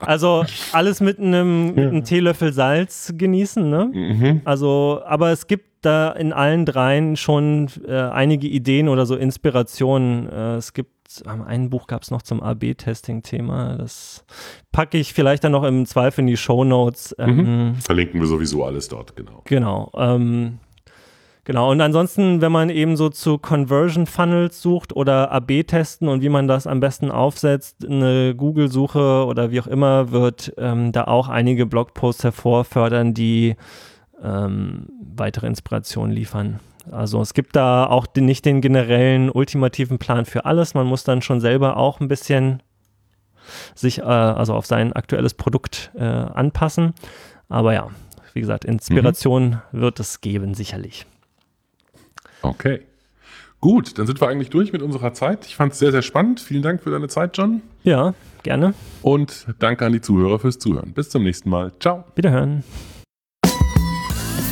Also 0.00 0.44
alles 0.72 1.00
mit 1.00 1.18
einem, 1.18 1.74
mit 1.74 1.78
einem 1.78 2.04
Teelöffel 2.04 2.52
Salz 2.52 3.14
genießen, 3.16 3.68
ne? 3.68 3.90
Mhm. 3.90 4.40
Also, 4.44 5.00
aber 5.06 5.30
es 5.30 5.46
gibt 5.46 5.73
da 5.84 6.10
in 6.10 6.32
allen 6.32 6.66
dreien 6.66 7.16
schon 7.16 7.68
äh, 7.86 7.94
einige 7.94 8.46
Ideen 8.46 8.88
oder 8.88 9.06
so 9.06 9.16
Inspirationen. 9.16 10.28
Äh, 10.28 10.56
es 10.56 10.72
gibt 10.72 10.94
ein 11.24 11.70
Buch 11.70 11.86
gab 11.86 12.02
es 12.02 12.10
noch 12.10 12.22
zum 12.22 12.42
AB-Testing-Thema. 12.42 13.76
Das 13.76 14.24
packe 14.72 14.98
ich 14.98 15.12
vielleicht 15.12 15.44
dann 15.44 15.52
noch 15.52 15.64
im 15.64 15.86
Zweifel 15.86 16.20
in 16.20 16.26
die 16.26 16.36
Show 16.36 16.64
Notes. 16.64 17.14
Mhm. 17.18 17.38
Ähm, 17.38 17.74
Verlinken 17.76 18.20
wir 18.20 18.26
sowieso 18.26 18.64
alles 18.64 18.88
dort, 18.88 19.14
genau. 19.14 19.42
Genau. 19.44 19.92
Ähm, 19.96 20.58
genau. 21.44 21.70
Und 21.70 21.80
ansonsten, 21.80 22.40
wenn 22.40 22.52
man 22.52 22.70
eben 22.70 22.96
so 22.96 23.10
zu 23.10 23.38
Conversion 23.38 24.06
Funnels 24.06 24.60
sucht 24.60 24.96
oder 24.96 25.30
AB-Testen 25.30 26.08
und 26.08 26.22
wie 26.22 26.28
man 26.28 26.48
das 26.48 26.66
am 26.66 26.80
besten 26.80 27.10
aufsetzt, 27.10 27.86
eine 27.86 28.34
Google-Suche 28.34 29.26
oder 29.26 29.50
wie 29.50 29.60
auch 29.60 29.68
immer, 29.68 30.10
wird 30.10 30.54
ähm, 30.56 30.92
da 30.92 31.04
auch 31.04 31.28
einige 31.28 31.66
Blogposts 31.66 32.24
hervorfördern, 32.24 33.14
die 33.14 33.56
ähm, 34.24 34.86
weitere 35.14 35.46
Inspirationen 35.46 36.12
liefern. 36.14 36.60
Also 36.90 37.20
es 37.20 37.34
gibt 37.34 37.56
da 37.56 37.86
auch 37.86 38.06
den, 38.06 38.26
nicht 38.26 38.44
den 38.44 38.60
generellen 38.60 39.30
ultimativen 39.30 39.98
Plan 39.98 40.24
für 40.24 40.44
alles. 40.44 40.74
Man 40.74 40.86
muss 40.86 41.04
dann 41.04 41.22
schon 41.22 41.40
selber 41.40 41.76
auch 41.76 42.00
ein 42.00 42.08
bisschen 42.08 42.62
sich 43.74 43.98
äh, 43.98 44.02
also 44.02 44.54
auf 44.54 44.66
sein 44.66 44.92
aktuelles 44.92 45.34
Produkt 45.34 45.90
äh, 45.94 46.02
anpassen. 46.02 46.94
Aber 47.48 47.72
ja, 47.74 47.88
wie 48.32 48.40
gesagt, 48.40 48.64
Inspiration 48.64 49.60
mhm. 49.72 49.80
wird 49.80 50.00
es 50.00 50.20
geben, 50.20 50.54
sicherlich. 50.54 51.06
Okay. 52.42 52.80
Gut, 53.60 53.98
dann 53.98 54.06
sind 54.06 54.20
wir 54.20 54.28
eigentlich 54.28 54.50
durch 54.50 54.72
mit 54.72 54.82
unserer 54.82 55.14
Zeit. 55.14 55.46
Ich 55.46 55.56
fand 55.56 55.72
es 55.72 55.78
sehr, 55.78 55.90
sehr 55.90 56.02
spannend. 56.02 56.40
Vielen 56.40 56.60
Dank 56.60 56.82
für 56.82 56.90
deine 56.90 57.08
Zeit, 57.08 57.38
John. 57.38 57.62
Ja, 57.82 58.12
gerne. 58.42 58.74
Und 59.00 59.46
danke 59.58 59.86
an 59.86 59.92
die 59.92 60.02
Zuhörer 60.02 60.38
fürs 60.38 60.58
Zuhören. 60.58 60.92
Bis 60.92 61.08
zum 61.08 61.22
nächsten 61.22 61.48
Mal. 61.48 61.72
Ciao. 61.80 62.04
Wiederhören. 62.14 62.62